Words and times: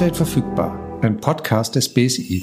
Update 0.00 0.16
verfügbar, 0.16 0.98
ein 1.02 1.20
Podcast 1.20 1.76
des 1.76 1.92
BSI. 1.92 2.42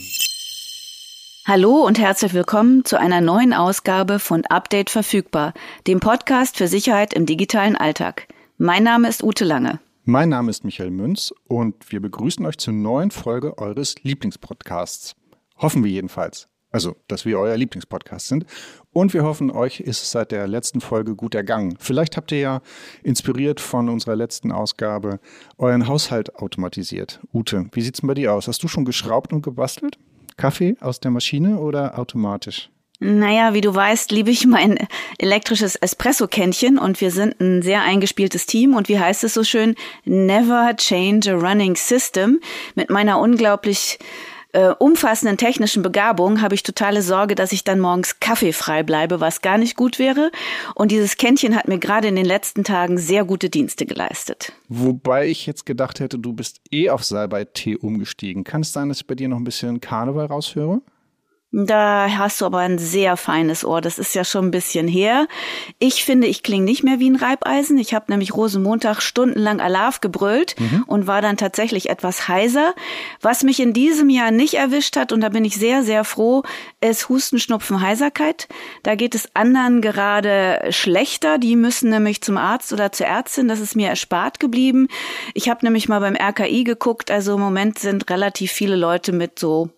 Hallo 1.47 1.87
und 1.87 1.97
herzlich 1.97 2.35
willkommen 2.35 2.85
zu 2.85 2.99
einer 2.99 3.19
neuen 3.19 3.51
Ausgabe 3.51 4.19
von 4.19 4.45
Update 4.45 4.91
verfügbar, 4.91 5.55
dem 5.87 5.99
Podcast 5.99 6.55
für 6.55 6.67
Sicherheit 6.67 7.15
im 7.15 7.25
digitalen 7.25 7.75
Alltag. 7.75 8.27
Mein 8.59 8.83
Name 8.83 9.09
ist 9.09 9.23
Ute 9.23 9.43
Lange. 9.43 9.79
Mein 10.03 10.29
Name 10.29 10.51
ist 10.51 10.65
Michael 10.65 10.91
Münz 10.91 11.33
und 11.47 11.91
wir 11.91 11.99
begrüßen 11.99 12.45
euch 12.45 12.59
zur 12.59 12.73
neuen 12.75 13.09
Folge 13.09 13.57
eures 13.57 13.95
Lieblingspodcasts. 14.03 15.15
Hoffen 15.57 15.83
wir 15.83 15.89
jedenfalls. 15.89 16.49
Also, 16.69 16.95
dass 17.07 17.25
wir 17.25 17.39
euer 17.39 17.57
Lieblingspodcast 17.57 18.27
sind. 18.27 18.45
Und 18.97 19.13
wir 19.13 19.21
hoffen, 19.21 19.51
euch 19.51 19.79
ist 19.79 20.01
es 20.01 20.09
seit 20.09 20.31
der 20.31 20.47
letzten 20.47 20.81
Folge 20.81 21.13
gut 21.13 21.35
ergangen. 21.35 21.77
Vielleicht 21.79 22.17
habt 22.17 22.31
ihr 22.31 22.39
ja 22.39 22.61
inspiriert 23.03 23.59
von 23.59 23.89
unserer 23.89 24.15
letzten 24.15 24.51
Ausgabe 24.51 25.19
euren 25.59 25.87
Haushalt 25.87 26.35
automatisiert. 26.37 27.19
Ute, 27.31 27.67
wie 27.73 27.81
sieht's 27.83 28.01
denn 28.01 28.07
bei 28.07 28.15
dir 28.15 28.33
aus? 28.33 28.47
Hast 28.47 28.63
du 28.63 28.67
schon 28.67 28.85
geschraubt 28.85 29.33
und 29.33 29.43
gebastelt? 29.43 29.99
Kaffee 30.35 30.77
aus 30.79 30.99
der 30.99 31.11
Maschine 31.11 31.59
oder 31.59 31.99
automatisch? 31.99 32.71
Naja, 32.99 33.53
wie 33.53 33.61
du 33.61 33.75
weißt, 33.75 34.11
liebe 34.11 34.31
ich 34.31 34.47
mein 34.47 34.79
elektrisches 35.19 35.75
Espresso-Kännchen 35.75 36.79
und 36.79 36.99
wir 36.99 37.11
sind 37.11 37.39
ein 37.39 37.61
sehr 37.61 37.83
eingespieltes 37.83 38.47
Team 38.47 38.73
und 38.73 38.89
wie 38.89 38.97
heißt 38.97 39.23
es 39.23 39.35
so 39.35 39.43
schön? 39.43 39.75
Never 40.05 40.75
change 40.75 41.31
a 41.31 41.35
running 41.35 41.75
system. 41.75 42.39
Mit 42.73 42.89
meiner 42.89 43.19
unglaublich 43.19 43.99
äh, 44.57 44.73
umfassenden 44.79 45.37
technischen 45.37 45.83
Begabung 45.83 46.41
habe 46.41 46.55
ich 46.55 46.63
totale 46.63 47.03
Sorge, 47.03 47.35
dass 47.35 47.51
ich 47.51 47.63
dann 47.63 47.79
morgens 47.79 48.19
kaffeefrei 48.19 48.81
bleibe, 48.81 49.19
was 49.19 49.41
gar 49.41 49.59
nicht 49.59 49.77
gut 49.77 49.99
wäre. 49.99 50.31
Und 50.73 50.91
dieses 50.91 51.17
Kännchen 51.17 51.55
hat 51.55 51.67
mir 51.67 51.77
gerade 51.77 52.07
in 52.07 52.15
den 52.15 52.25
letzten 52.25 52.63
Tagen 52.63 52.97
sehr 52.97 53.23
gute 53.23 53.51
Dienste 53.51 53.85
geleistet. 53.85 54.53
Wobei 54.67 55.27
ich 55.27 55.45
jetzt 55.45 55.67
gedacht 55.67 55.99
hätte, 55.99 56.17
du 56.17 56.33
bist 56.33 56.59
eh 56.71 56.89
auf 56.89 57.03
Salbei-Tee 57.03 57.75
umgestiegen. 57.75 58.43
Kann 58.43 58.61
es 58.61 58.73
sein, 58.73 58.89
dass 58.89 59.01
ich 59.01 59.05
bei 59.05 59.13
dir 59.13 59.29
noch 59.29 59.37
ein 59.37 59.43
bisschen 59.43 59.79
Karneval 59.79 60.25
raushöre? 60.25 60.81
Da 61.65 62.07
hast 62.19 62.39
du 62.39 62.45
aber 62.45 62.59
ein 62.59 62.77
sehr 62.77 63.17
feines 63.17 63.65
Ohr. 63.65 63.81
Das 63.81 63.97
ist 63.97 64.13
ja 64.13 64.23
schon 64.23 64.45
ein 64.45 64.51
bisschen 64.51 64.87
her. 64.87 65.27
Ich 65.79 66.05
finde, 66.05 66.27
ich 66.27 66.43
klinge 66.43 66.65
nicht 66.65 66.83
mehr 66.83 66.99
wie 66.99 67.09
ein 67.09 67.15
Reibeisen. 67.15 67.79
Ich 67.79 67.95
habe 67.95 68.11
nämlich 68.11 68.35
Rosenmontag 68.35 69.01
stundenlang 69.01 69.59
Alarv 69.59 69.99
gebrüllt 69.99 70.53
mhm. 70.59 70.83
und 70.85 71.07
war 71.07 71.23
dann 71.23 71.35
tatsächlich 71.35 71.89
etwas 71.89 72.27
heiser. 72.27 72.75
Was 73.21 73.41
mich 73.41 73.59
in 73.59 73.73
diesem 73.73 74.11
Jahr 74.11 74.29
nicht 74.29 74.53
erwischt 74.53 74.97
hat, 74.97 75.11
und 75.11 75.21
da 75.21 75.29
bin 75.29 75.45
ich 75.45 75.55
sehr, 75.55 75.81
sehr 75.81 76.03
froh, 76.03 76.43
ist 76.79 77.09
Husten, 77.09 77.39
Schnupfen, 77.39 77.81
Heiserkeit. 77.81 78.47
Da 78.83 78.93
geht 78.93 79.15
es 79.15 79.27
anderen 79.33 79.81
gerade 79.81 80.59
schlechter. 80.69 81.39
Die 81.39 81.55
müssen 81.55 81.89
nämlich 81.89 82.21
zum 82.21 82.37
Arzt 82.37 82.71
oder 82.71 82.91
zur 82.91 83.07
Ärztin. 83.07 83.47
Das 83.47 83.61
ist 83.61 83.75
mir 83.75 83.89
erspart 83.89 84.39
geblieben. 84.39 84.89
Ich 85.33 85.49
habe 85.49 85.65
nämlich 85.65 85.89
mal 85.89 86.01
beim 86.01 86.15
RKI 86.15 86.63
geguckt. 86.65 87.09
Also 87.09 87.33
im 87.33 87.41
Moment 87.41 87.79
sind 87.79 88.11
relativ 88.11 88.51
viele 88.51 88.75
Leute 88.75 89.11
mit 89.11 89.39
so 89.39 89.71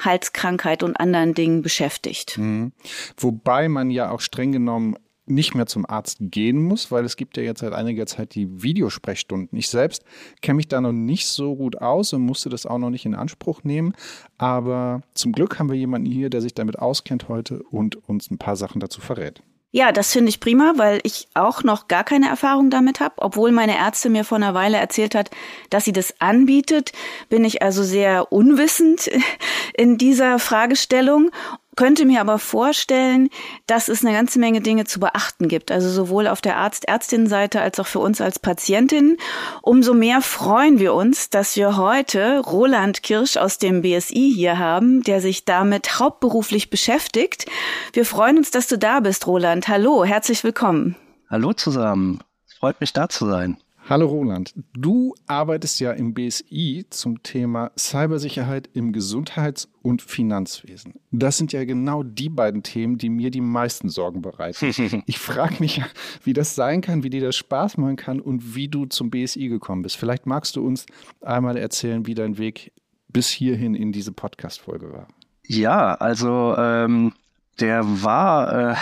Halskrankheit 0.00 0.82
und 0.82 0.98
anderen 0.98 1.34
Dingen 1.34 1.62
beschäftigt. 1.62 2.38
Mhm. 2.38 2.72
Wobei 3.16 3.68
man 3.68 3.90
ja 3.90 4.10
auch 4.10 4.20
streng 4.20 4.52
genommen 4.52 4.96
nicht 5.26 5.54
mehr 5.54 5.66
zum 5.66 5.84
Arzt 5.86 6.18
gehen 6.20 6.62
muss, 6.62 6.90
weil 6.90 7.04
es 7.04 7.16
gibt 7.16 7.36
ja 7.36 7.42
jetzt 7.42 7.60
seit 7.60 7.72
einiger 7.72 8.06
Zeit 8.06 8.34
die 8.34 8.62
Videosprechstunden. 8.62 9.58
Ich 9.58 9.68
selbst 9.68 10.04
kenne 10.40 10.56
mich 10.56 10.68
da 10.68 10.80
noch 10.80 10.92
nicht 10.92 11.26
so 11.26 11.56
gut 11.56 11.80
aus 11.80 12.12
und 12.12 12.22
musste 12.22 12.48
das 12.48 12.64
auch 12.64 12.78
noch 12.78 12.90
nicht 12.90 13.04
in 13.04 13.14
Anspruch 13.14 13.64
nehmen. 13.64 13.94
Aber 14.38 15.02
zum 15.14 15.32
Glück 15.32 15.58
haben 15.58 15.68
wir 15.68 15.76
jemanden 15.76 16.10
hier, 16.10 16.30
der 16.30 16.40
sich 16.40 16.54
damit 16.54 16.78
auskennt 16.78 17.28
heute 17.28 17.62
und 17.64 17.96
uns 18.08 18.30
ein 18.30 18.38
paar 18.38 18.56
Sachen 18.56 18.80
dazu 18.80 19.00
verrät. 19.00 19.42
Ja, 19.76 19.92
das 19.92 20.10
finde 20.10 20.30
ich 20.30 20.40
prima, 20.40 20.72
weil 20.76 21.00
ich 21.02 21.28
auch 21.34 21.62
noch 21.62 21.86
gar 21.86 22.02
keine 22.02 22.30
Erfahrung 22.30 22.70
damit 22.70 22.98
habe. 22.98 23.16
Obwohl 23.18 23.52
meine 23.52 23.76
Ärztin 23.76 24.12
mir 24.12 24.24
vor 24.24 24.36
einer 24.36 24.54
Weile 24.54 24.78
erzählt 24.78 25.14
hat, 25.14 25.28
dass 25.68 25.84
sie 25.84 25.92
das 25.92 26.18
anbietet, 26.18 26.92
bin 27.28 27.44
ich 27.44 27.60
also 27.60 27.82
sehr 27.82 28.32
unwissend 28.32 29.10
in 29.76 29.98
dieser 29.98 30.38
Fragestellung 30.38 31.30
könnte 31.76 32.06
mir 32.06 32.20
aber 32.20 32.38
vorstellen, 32.38 33.28
dass 33.66 33.88
es 33.88 34.04
eine 34.04 34.14
ganze 34.14 34.38
Menge 34.38 34.60
Dinge 34.60 34.84
zu 34.84 34.98
beachten 34.98 35.48
gibt. 35.48 35.70
Also 35.70 35.90
sowohl 35.90 36.26
auf 36.26 36.40
der 36.40 36.56
Arzt-Ärztin-Seite 36.56 37.60
als 37.60 37.78
auch 37.78 37.86
für 37.86 37.98
uns 38.00 38.20
als 38.20 38.38
Patientin. 38.38 39.18
Umso 39.62 39.94
mehr 39.94 40.22
freuen 40.22 40.78
wir 40.78 40.94
uns, 40.94 41.30
dass 41.30 41.54
wir 41.56 41.76
heute 41.76 42.40
Roland 42.40 43.02
Kirsch 43.02 43.36
aus 43.36 43.58
dem 43.58 43.82
BSI 43.82 44.32
hier 44.34 44.58
haben, 44.58 45.02
der 45.02 45.20
sich 45.20 45.44
damit 45.44 46.00
hauptberuflich 46.00 46.70
beschäftigt. 46.70 47.46
Wir 47.92 48.06
freuen 48.06 48.38
uns, 48.38 48.50
dass 48.50 48.66
du 48.66 48.78
da 48.78 49.00
bist, 49.00 49.26
Roland. 49.26 49.68
Hallo, 49.68 50.04
herzlich 50.04 50.42
willkommen. 50.42 50.96
Hallo 51.28 51.52
zusammen. 51.52 52.20
Freut 52.58 52.80
mich 52.80 52.92
da 52.92 53.08
zu 53.08 53.26
sein. 53.26 53.58
Hallo 53.88 54.06
Roland, 54.06 54.52
du 54.76 55.14
arbeitest 55.28 55.78
ja 55.78 55.92
im 55.92 56.12
BSI 56.12 56.86
zum 56.90 57.22
Thema 57.22 57.70
Cybersicherheit 57.78 58.68
im 58.72 58.92
Gesundheits- 58.92 59.68
und 59.80 60.02
Finanzwesen. 60.02 60.94
Das 61.12 61.38
sind 61.38 61.52
ja 61.52 61.64
genau 61.64 62.02
die 62.02 62.28
beiden 62.28 62.64
Themen, 62.64 62.98
die 62.98 63.08
mir 63.08 63.30
die 63.30 63.40
meisten 63.40 63.88
Sorgen 63.88 64.22
bereiten. 64.22 65.02
ich 65.06 65.20
frage 65.20 65.54
mich, 65.60 65.80
wie 66.24 66.32
das 66.32 66.56
sein 66.56 66.80
kann, 66.80 67.04
wie 67.04 67.10
dir 67.10 67.20
das 67.20 67.36
Spaß 67.36 67.76
machen 67.76 67.94
kann 67.94 68.18
und 68.20 68.56
wie 68.56 68.66
du 68.66 68.86
zum 68.86 69.10
BSI 69.10 69.46
gekommen 69.46 69.82
bist. 69.82 69.96
Vielleicht 69.96 70.26
magst 70.26 70.56
du 70.56 70.66
uns 70.66 70.86
einmal 71.20 71.56
erzählen, 71.56 72.08
wie 72.08 72.14
dein 72.14 72.38
Weg 72.38 72.72
bis 73.06 73.28
hierhin 73.28 73.76
in 73.76 73.92
diese 73.92 74.10
Podcast-Folge 74.10 74.92
war. 74.92 75.06
Ja, 75.46 75.94
also 75.94 76.56
ähm, 76.58 77.12
der 77.60 77.84
war 78.02 78.72
äh, 78.72 78.74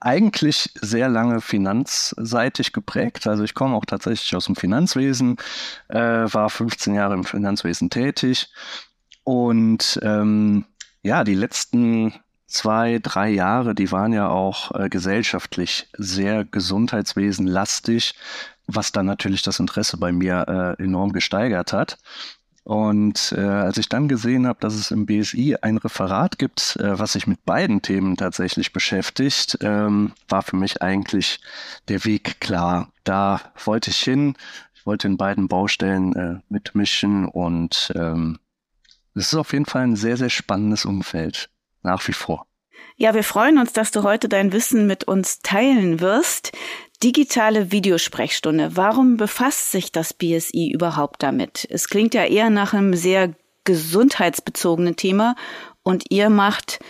eigentlich 0.00 0.70
sehr 0.80 1.08
lange 1.08 1.40
finanzseitig 1.40 2.72
geprägt. 2.72 3.26
Also 3.26 3.44
ich 3.44 3.54
komme 3.54 3.76
auch 3.76 3.84
tatsächlich 3.84 4.34
aus 4.34 4.46
dem 4.46 4.56
Finanzwesen, 4.56 5.36
äh, 5.88 5.98
war 5.98 6.50
15 6.50 6.94
Jahre 6.94 7.14
im 7.14 7.24
Finanzwesen 7.24 7.90
tätig 7.90 8.50
und 9.24 10.00
ähm, 10.02 10.64
ja, 11.02 11.24
die 11.24 11.34
letzten 11.34 12.14
zwei, 12.46 12.98
drei 13.00 13.30
Jahre, 13.30 13.74
die 13.74 13.92
waren 13.92 14.12
ja 14.12 14.28
auch 14.28 14.74
äh, 14.74 14.88
gesellschaftlich 14.88 15.88
sehr 15.96 16.44
gesundheitswesenlastig, 16.44 18.14
was 18.66 18.92
dann 18.92 19.06
natürlich 19.06 19.42
das 19.42 19.60
Interesse 19.60 19.96
bei 19.96 20.12
mir 20.12 20.76
äh, 20.78 20.82
enorm 20.82 21.12
gesteigert 21.12 21.72
hat. 21.72 21.98
Und 22.70 23.34
äh, 23.36 23.40
als 23.40 23.78
ich 23.78 23.88
dann 23.88 24.06
gesehen 24.06 24.46
habe, 24.46 24.60
dass 24.60 24.74
es 24.74 24.92
im 24.92 25.04
BSI 25.04 25.56
ein 25.60 25.76
Referat 25.76 26.38
gibt, 26.38 26.76
äh, 26.76 26.96
was 27.00 27.14
sich 27.14 27.26
mit 27.26 27.44
beiden 27.44 27.82
Themen 27.82 28.16
tatsächlich 28.16 28.72
beschäftigt, 28.72 29.58
ähm, 29.60 30.12
war 30.28 30.42
für 30.42 30.54
mich 30.54 30.80
eigentlich 30.80 31.40
der 31.88 32.04
Weg 32.04 32.40
klar. 32.40 32.92
Da 33.02 33.40
wollte 33.64 33.90
ich 33.90 33.98
hin. 33.98 34.36
Ich 34.72 34.86
wollte 34.86 35.08
in 35.08 35.16
beiden 35.16 35.48
Baustellen 35.48 36.14
äh, 36.14 36.38
mitmischen 36.48 37.26
und 37.26 37.90
ähm, 37.96 38.38
es 39.16 39.32
ist 39.32 39.34
auf 39.34 39.52
jeden 39.52 39.66
Fall 39.66 39.82
ein 39.82 39.96
sehr, 39.96 40.16
sehr 40.16 40.30
spannendes 40.30 40.84
Umfeld, 40.84 41.50
nach 41.82 42.06
wie 42.06 42.12
vor. 42.12 42.46
Ja, 43.00 43.14
wir 43.14 43.24
freuen 43.24 43.56
uns, 43.56 43.72
dass 43.72 43.92
du 43.92 44.02
heute 44.02 44.28
dein 44.28 44.52
Wissen 44.52 44.86
mit 44.86 45.04
uns 45.04 45.40
teilen 45.40 46.00
wirst. 46.00 46.52
Digitale 47.02 47.72
Videosprechstunde. 47.72 48.76
Warum 48.76 49.16
befasst 49.16 49.72
sich 49.72 49.90
das 49.90 50.12
BSI 50.12 50.70
überhaupt 50.70 51.22
damit? 51.22 51.66
Es 51.70 51.88
klingt 51.88 52.12
ja 52.12 52.24
eher 52.24 52.50
nach 52.50 52.74
einem 52.74 52.92
sehr 52.92 53.32
gesundheitsbezogenen 53.64 54.96
Thema 54.96 55.34
und 55.82 56.10
ihr 56.10 56.28
macht 56.28 56.80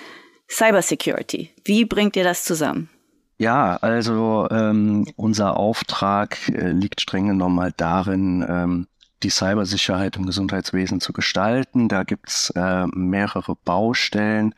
Cybersecurity. 0.51 1.51
Wie 1.65 1.85
bringt 1.85 2.17
ihr 2.17 2.25
das 2.25 2.43
zusammen? 2.43 2.91
Ja, 3.39 3.77
also 3.77 4.49
ähm, 4.51 5.07
unser 5.15 5.57
Auftrag 5.57 6.39
äh, 6.49 6.73
liegt 6.73 7.01
streng 7.01 7.29
genommen 7.29 7.61
halt 7.61 7.75
darin, 7.77 8.45
ähm, 8.49 8.89
die 9.23 9.31
Cybersicherheit 9.31 10.17
im 10.17 10.27
Gesundheitswesen 10.27 11.01
zu 11.01 11.13
gestalten. 11.13 11.87
Da 11.87 12.03
gibt's 12.03 12.51
äh, 12.57 12.87
mehrere 12.89 13.55
Baustellen. 13.65 14.57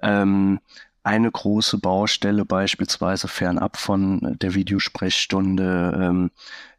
Ähm, 0.00 0.58
eine 1.08 1.30
große 1.30 1.78
Baustelle 1.78 2.44
beispielsweise 2.44 3.28
fernab 3.28 3.78
von 3.78 4.36
der 4.42 4.52
Videosprechstunde 4.52 5.98
ähm, 5.98 6.30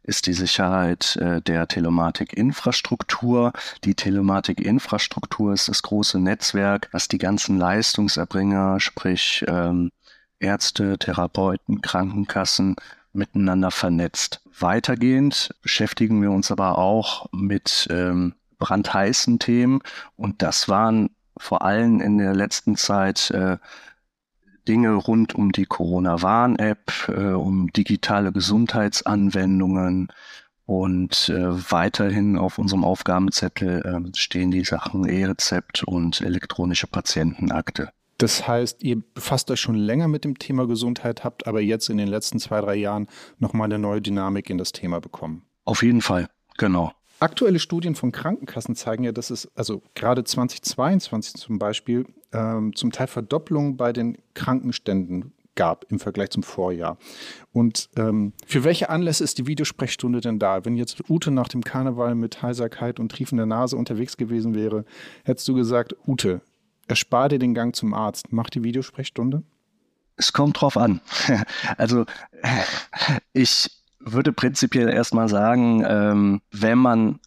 ist 0.04 0.28
die 0.28 0.34
Sicherheit 0.34 1.16
äh, 1.16 1.42
der 1.42 1.66
Telematikinfrastruktur. 1.66 3.52
Die 3.82 3.96
Telematikinfrastruktur 3.96 5.52
ist 5.52 5.68
das 5.68 5.82
große 5.82 6.20
Netzwerk, 6.20 6.88
was 6.92 7.08
die 7.08 7.18
ganzen 7.18 7.58
Leistungserbringer, 7.58 8.78
sprich 8.78 9.44
ähm, 9.48 9.90
Ärzte, 10.38 10.96
Therapeuten, 10.96 11.82
Krankenkassen 11.82 12.76
miteinander 13.12 13.72
vernetzt. 13.72 14.42
Weitergehend 14.60 15.52
beschäftigen 15.60 16.22
wir 16.22 16.30
uns 16.30 16.52
aber 16.52 16.78
auch 16.78 17.26
mit 17.32 17.88
ähm, 17.90 18.34
brandheißen 18.60 19.40
Themen 19.40 19.80
und 20.14 20.40
das 20.40 20.68
waren 20.68 21.10
vor 21.36 21.62
allem 21.62 22.00
in 22.00 22.18
der 22.18 22.34
letzten 22.34 22.76
Zeit 22.76 23.30
äh, 23.32 23.56
Dinge 24.70 24.94
rund 24.94 25.34
um 25.34 25.50
die 25.50 25.66
Corona-Warn-App, 25.66 27.08
äh, 27.08 27.32
um 27.32 27.72
digitale 27.72 28.30
Gesundheitsanwendungen 28.30 30.12
und 30.64 31.28
äh, 31.28 31.72
weiterhin 31.72 32.38
auf 32.38 32.56
unserem 32.56 32.84
Aufgabenzettel 32.84 33.82
äh, 33.84 34.16
stehen 34.16 34.52
die 34.52 34.62
Sachen 34.62 35.08
E-Rezept 35.08 35.82
und 35.82 36.20
elektronische 36.20 36.86
Patientenakte. 36.86 37.90
Das 38.18 38.46
heißt, 38.46 38.84
ihr 38.84 39.02
befasst 39.12 39.50
euch 39.50 39.60
schon 39.60 39.74
länger 39.74 40.06
mit 40.06 40.22
dem 40.22 40.38
Thema 40.38 40.68
Gesundheit, 40.68 41.24
habt 41.24 41.48
aber 41.48 41.60
jetzt 41.60 41.88
in 41.88 41.98
den 41.98 42.06
letzten 42.06 42.38
zwei, 42.38 42.60
drei 42.60 42.76
Jahren 42.76 43.08
nochmal 43.40 43.64
eine 43.64 43.80
neue 43.80 44.00
Dynamik 44.00 44.50
in 44.50 44.58
das 44.58 44.70
Thema 44.70 45.00
bekommen. 45.00 45.42
Auf 45.64 45.82
jeden 45.82 46.00
Fall, 46.00 46.28
genau. 46.58 46.92
Aktuelle 47.18 47.58
Studien 47.58 47.96
von 47.96 48.12
Krankenkassen 48.12 48.76
zeigen 48.76 49.02
ja, 49.02 49.10
dass 49.10 49.30
es, 49.30 49.50
also 49.56 49.82
gerade 49.96 50.22
2022 50.22 51.34
zum 51.34 51.58
Beispiel, 51.58 52.06
ähm, 52.32 52.74
zum 52.74 52.92
Teil 52.92 53.06
Verdopplungen 53.06 53.76
bei 53.76 53.92
den 53.92 54.18
Krankenständen 54.34 55.32
gab 55.56 55.84
im 55.90 55.98
Vergleich 55.98 56.30
zum 56.30 56.42
Vorjahr. 56.42 56.96
Und 57.52 57.90
ähm, 57.96 58.32
für 58.46 58.64
welche 58.64 58.88
Anlässe 58.88 59.24
ist 59.24 59.38
die 59.38 59.46
Videosprechstunde 59.46 60.20
denn 60.20 60.38
da? 60.38 60.64
Wenn 60.64 60.76
jetzt 60.76 61.10
Ute 61.10 61.30
nach 61.30 61.48
dem 61.48 61.62
Karneval 61.62 62.14
mit 62.14 62.40
Heiserkeit 62.40 63.00
und 63.00 63.12
triefender 63.12 63.46
Nase 63.46 63.76
unterwegs 63.76 64.16
gewesen 64.16 64.54
wäre, 64.54 64.84
hättest 65.24 65.46
du 65.48 65.54
gesagt, 65.54 65.94
Ute, 66.06 66.40
erspar 66.88 67.28
dir 67.28 67.38
den 67.38 67.54
Gang 67.54 67.74
zum 67.74 67.92
Arzt, 67.94 68.32
mach 68.32 68.48
die 68.48 68.64
Videosprechstunde? 68.64 69.42
Es 70.16 70.32
kommt 70.32 70.60
drauf 70.60 70.76
an. 70.76 71.00
Also 71.76 72.04
ich 73.32 73.70
würde 73.98 74.32
prinzipiell 74.32 74.88
erstmal 74.88 75.28
sagen, 75.28 75.84
ähm, 75.86 76.40
wenn 76.52 76.78
man 76.78 77.20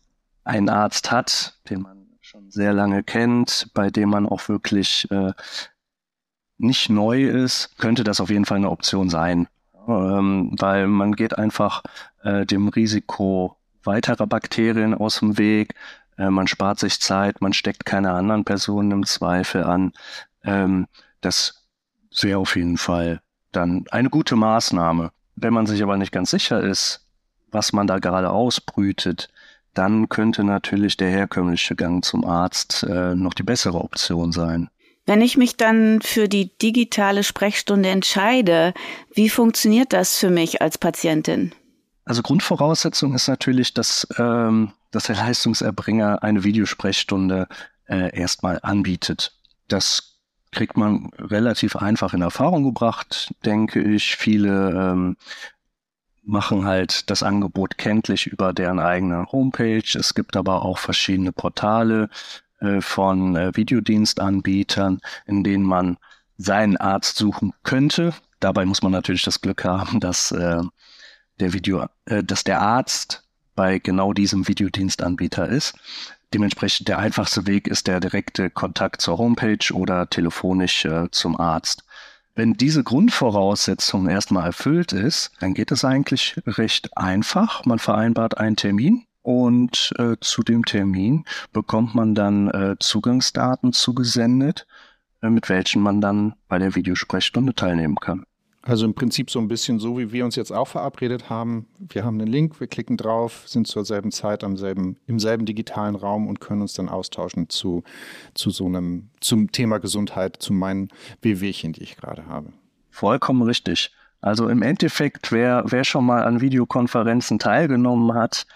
einen 0.44 0.70
Arzt 0.70 1.12
hat, 1.12 1.60
den 1.70 1.82
man 1.82 2.03
sehr 2.54 2.74
lange 2.74 3.04
kennt, 3.04 3.70
bei 3.74 3.90
dem 3.90 4.10
man 4.10 4.28
auch 4.28 4.48
wirklich 4.48 5.10
äh, 5.12 5.34
nicht 6.58 6.90
neu 6.90 7.24
ist, 7.26 7.78
könnte 7.78 8.04
das 8.04 8.22
auf 8.22 8.30
jeden 8.30 8.46
Fall 8.46 8.58
eine 8.58 8.70
Option 8.70 9.10
sein. 9.10 9.48
Ähm, 9.88 10.56
weil 10.60 10.88
man 10.88 11.14
geht 11.14 11.38
einfach 11.38 11.84
äh, 12.24 12.46
dem 12.46 12.70
Risiko 12.70 13.58
weiterer 13.84 14.28
Bakterien 14.28 14.94
aus 14.94 15.20
dem 15.20 15.38
Weg, 15.38 15.76
äh, 16.18 16.30
man 16.30 16.48
spart 16.48 16.80
sich 16.80 17.00
Zeit, 17.02 17.42
man 17.42 17.54
steckt 17.54 17.86
keine 17.86 18.12
anderen 18.12 18.46
Personen 18.46 18.92
im 18.92 19.06
Zweifel 19.06 19.64
an. 19.64 19.94
Ähm, 20.44 20.88
das 21.22 21.66
wäre 22.22 22.40
auf 22.40 22.56
jeden 22.56 22.78
Fall 22.78 23.22
dann 23.52 23.86
eine 23.92 24.10
gute 24.10 24.36
Maßnahme. 24.36 25.12
Wenn 25.36 25.54
man 25.54 25.66
sich 25.66 25.82
aber 25.82 25.98
nicht 25.98 26.12
ganz 26.12 26.32
sicher 26.32 26.62
ist, 26.62 27.06
was 27.52 27.74
man 27.74 27.88
da 27.88 28.00
gerade 28.00 28.30
ausbrütet, 28.30 29.30
dann 29.74 30.10
könnte 30.10 30.44
natürlich 30.44 30.98
der 30.98 31.10
herkömmliche 31.10 31.76
Gang 31.76 32.04
zum 32.04 32.26
Arzt 32.26 32.84
äh, 32.84 33.16
noch 33.16 33.34
die 33.34 33.44
bessere 33.44 33.80
Option 33.80 34.32
sein. 34.32 34.70
Wenn 35.06 35.22
ich 35.22 35.36
mich 35.36 35.58
dann 35.58 36.02
für 36.02 36.30
die 36.30 36.58
digitale 36.58 37.24
Sprechstunde 37.24 37.90
entscheide, 37.90 38.74
wie 39.14 39.30
funktioniert 39.30 39.92
das 39.92 40.18
für 40.18 40.30
mich 40.30 40.62
als 40.62 40.78
Patientin? 40.78 41.52
Also 42.06 42.22
Grundvoraussetzung 42.22 43.14
ist 43.14 43.28
natürlich, 43.28 43.74
dass, 43.74 44.08
ähm, 44.18 44.72
dass 44.92 45.06
der 45.06 45.16
Leistungserbringer 45.16 46.24
eine 46.24 46.44
Videosprechstunde 46.44 47.48
äh, 47.86 48.16
erstmal 48.18 48.60
anbietet. 48.62 49.38
Das 49.68 50.20
kriegt 50.52 50.78
man 50.78 51.10
relativ 51.18 51.76
einfach 51.76 52.14
in 52.14 52.22
Erfahrung 52.22 52.64
gebracht, 52.64 53.34
denke 53.44 53.82
ich. 53.82 54.16
Viele 54.16 54.70
ähm, 54.72 55.18
machen 56.26 56.66
halt 56.66 57.10
das 57.10 57.24
Angebot 57.24 57.78
kenntlich 57.78 58.28
über 58.28 58.54
deren 58.54 58.80
eigene 58.80 59.26
Homepage. 59.32 59.84
Es 59.94 60.14
gibt 60.14 60.38
aber 60.38 60.64
auch 60.64 60.78
verschiedene 60.78 61.32
Portale 61.32 62.10
äh, 62.60 62.82
von 62.82 63.36
äh, 63.36 63.56
Videodienstanbietern, 63.56 65.02
in 65.26 65.44
denen 65.44 65.66
man 65.66 65.98
seinen 66.38 66.78
Arzt 66.78 67.18
suchen 67.18 67.54
könnte. 67.64 68.14
Dabei 68.40 68.66
muss 68.66 68.82
man 68.82 68.92
natürlich 68.92 69.24
das 69.24 69.42
Glück 69.42 69.64
haben, 69.64 70.00
dass 70.00 70.32
äh, 70.32 70.62
der 71.40 71.54
Video, 71.54 71.88
äh, 72.06 72.24
dass 72.24 72.44
der 72.44 72.62
Arzt 72.62 73.24
bei 73.56 73.80
genau 73.80 74.14
diesem 74.14 74.48
Videodienstanbieter 74.48 75.48
ist. 75.48 75.76
Dementsprechend 76.34 76.88
der 76.88 76.98
einfachste 76.98 77.46
Weg 77.46 77.68
ist 77.68 77.86
der 77.88 78.00
direkte 78.00 78.50
Kontakt 78.50 79.02
zur 79.02 79.20
Homepage 79.20 79.72
oder 79.74 80.10
telefonisch 80.10 80.86
äh, 80.86 81.10
zum 81.12 81.40
Arzt. 81.40 81.84
Wenn 82.36 82.54
diese 82.54 82.84
Grundvoraussetzung 82.84 84.10
erstmal 84.10 84.46
erfüllt 84.46 84.92
ist, 84.92 85.32
dann 85.40 85.54
geht 85.54 85.72
es 85.72 85.86
eigentlich 85.86 86.36
recht 86.48 86.98
einfach. 86.98 87.64
Man 87.66 87.78
vereinbart 87.78 88.40
einen 88.40 88.56
Termin 88.56 89.06
und 89.22 89.94
äh, 90.00 90.16
zu 90.20 90.42
dem 90.42 90.66
Termin 90.66 91.26
bekommt 91.52 91.94
man 91.94 92.16
dann 92.16 92.50
äh, 92.50 92.76
Zugangsdaten 92.80 93.72
zugesendet, 93.72 94.66
äh, 95.22 95.30
mit 95.30 95.48
welchen 95.48 95.82
man 95.84 96.02
dann 96.02 96.34
bei 96.48 96.58
der 96.58 96.74
Videosprechstunde 96.76 97.54
teilnehmen 97.54 97.98
kann. 97.98 98.26
Also 98.66 98.86
im 98.86 98.94
Prinzip 98.94 99.30
so 99.30 99.40
ein 99.40 99.50
bisschen 99.50 99.78
so, 99.78 99.98
wie 100.00 100.14
wir 100.14 100.24
uns 100.24 100.38
jetzt 100.38 100.52
auch 100.52 100.70
verabredet 100.70 101.30
haben. 101.30 101.68
Wir 101.80 102.06
haben 102.06 102.20
einen 102.20 102.32
Link, 102.32 102.62
wir 102.62 102.68
klicken 102.68 102.96
drauf, 102.96 103.44
sind 103.46 103.68
zur 103.68 103.84
selben 103.84 104.12
Zeit 104.12 104.42
am 104.42 104.56
selben, 104.56 104.96
im 105.06 105.20
selben 105.20 105.46
digitalen 105.46 105.96
Raum 105.96 106.28
und 106.28 106.40
können 106.40 106.62
uns 106.62 106.74
dann 106.74 106.88
austauschen 106.88 107.50
zu, 107.50 107.84
zu 108.34 108.52
so 108.52 108.66
einem, 108.66 109.10
zum 109.20 109.52
Thema 109.52 109.80
Gesundheit, 109.80 110.38
zu 110.40 110.54
meinen 110.54 110.88
Wehwehchen, 111.22 111.74
die 111.74 111.84
ich 111.84 111.98
gerade 111.98 112.26
habe. 112.28 112.54
Vollkommen 112.90 113.42
richtig. 113.42 113.92
Also 114.22 114.48
im 114.48 114.62
Endeffekt, 114.62 115.34
wer, 115.34 115.66
wer 115.68 115.84
schon 115.84 116.06
mal 116.06 116.24
an 116.24 116.40
Videokonferenzen 116.40 117.40
teilgenommen 117.40 118.14
hat, 118.14 118.48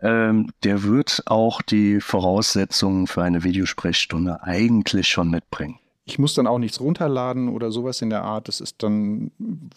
ähm, 0.00 0.52
der 0.62 0.84
wird 0.84 1.24
auch 1.26 1.62
die 1.62 2.00
Voraussetzungen 2.00 3.08
für 3.08 3.24
eine 3.24 3.42
Videosprechstunde 3.42 4.44
eigentlich 4.44 5.08
schon 5.08 5.30
mitbringen. 5.30 5.80
Ich 6.08 6.18
muss 6.18 6.32
dann 6.32 6.46
auch 6.46 6.58
nichts 6.58 6.80
runterladen 6.80 7.50
oder 7.50 7.70
sowas 7.70 8.00
in 8.00 8.08
der 8.08 8.22
Art. 8.22 8.48
Das 8.48 8.62
ist 8.62 8.82
dann 8.82 9.30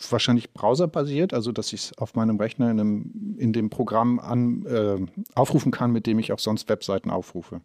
wahrscheinlich 0.09 0.53
browserbasiert, 0.53 1.33
also 1.33 1.51
dass 1.51 1.73
ich 1.73 1.81
es 1.81 1.97
auf 1.97 2.15
meinem 2.15 2.37
Rechner 2.37 2.71
in, 2.71 2.79
einem, 2.79 3.35
in 3.37 3.51
dem 3.51 3.69
Programm 3.69 4.17
an, 4.17 4.65
äh, 4.65 4.97
aufrufen 5.35 5.73
kann, 5.73 5.91
mit 5.91 6.07
dem 6.07 6.19
ich 6.19 6.31
auch 6.31 6.39
sonst 6.39 6.69
Webseiten 6.69 7.09
aufrufe. 7.09 7.59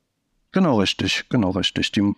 Genau 0.50 0.80
richtig, 0.80 1.26
genau 1.28 1.50
richtig. 1.50 1.92
Die 1.92 2.12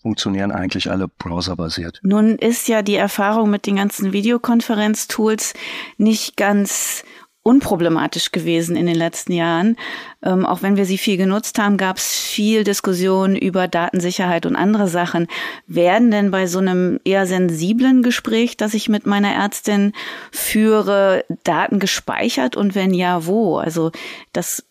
funktionieren 0.00 0.52
eigentlich 0.52 0.88
alle 0.88 1.08
browserbasiert. 1.08 1.98
Nun 2.04 2.36
ist 2.36 2.68
ja 2.68 2.82
die 2.82 2.94
Erfahrung 2.94 3.50
mit 3.50 3.66
den 3.66 3.74
ganzen 3.74 4.12
Videokonferenztools 4.12 5.54
nicht 5.96 6.36
ganz 6.36 7.02
unproblematisch 7.46 8.32
gewesen 8.32 8.74
in 8.74 8.86
den 8.86 8.96
letzten 8.96 9.32
Jahren. 9.32 9.76
Ähm, 10.20 10.44
auch 10.44 10.62
wenn 10.62 10.76
wir 10.76 10.84
sie 10.84 10.98
viel 10.98 11.16
genutzt 11.16 11.60
haben, 11.60 11.76
gab 11.76 11.96
es 11.96 12.16
viel 12.16 12.64
Diskussion 12.64 13.36
über 13.36 13.68
Datensicherheit 13.68 14.46
und 14.46 14.56
andere 14.56 14.88
Sachen. 14.88 15.28
Werden 15.68 16.10
denn 16.10 16.32
bei 16.32 16.48
so 16.48 16.58
einem 16.58 16.98
eher 17.04 17.24
sensiblen 17.26 18.02
Gespräch, 18.02 18.56
das 18.56 18.74
ich 18.74 18.88
mit 18.88 19.06
meiner 19.06 19.32
Ärztin 19.32 19.92
führe, 20.32 21.24
Daten 21.44 21.78
gespeichert 21.78 22.56
und 22.56 22.74
wenn 22.74 22.92
ja, 22.92 23.26
wo? 23.26 23.58
Also 23.58 23.92
das 24.32 24.64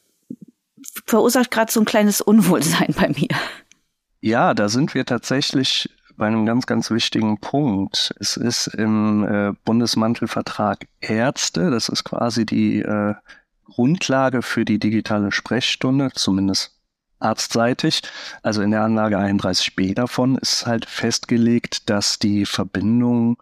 verursacht 1.05 1.51
gerade 1.51 1.71
so 1.71 1.79
ein 1.79 1.85
kleines 1.85 2.19
Unwohlsein 2.19 2.93
bei 2.97 3.07
mir. 3.07 3.29
Ja, 4.19 4.53
da 4.53 4.67
sind 4.67 4.93
wir 4.93 5.05
tatsächlich 5.05 5.89
bei 6.17 6.27
einem 6.27 6.45
ganz, 6.45 6.65
ganz 6.65 6.91
wichtigen 6.91 7.39
Punkt. 7.39 8.13
Es 8.19 8.37
ist 8.37 8.67
im 8.67 9.23
äh, 9.23 9.53
Bundesmantelvertrag 9.65 10.87
Ärzte, 11.01 11.71
das 11.71 11.89
ist 11.89 12.03
quasi 12.03 12.45
die 12.45 12.81
äh, 12.81 13.15
Grundlage 13.65 14.41
für 14.41 14.65
die 14.65 14.79
digitale 14.79 15.31
Sprechstunde, 15.31 16.11
zumindest 16.13 16.79
arztseitig. 17.19 18.01
Also 18.43 18.61
in 18.61 18.71
der 18.71 18.83
Anlage 18.83 19.17
31b 19.17 19.95
davon 19.95 20.37
ist 20.37 20.65
halt 20.65 20.85
festgelegt, 20.85 21.89
dass 21.89 22.19
die 22.19 22.45
Verbindung 22.45 23.41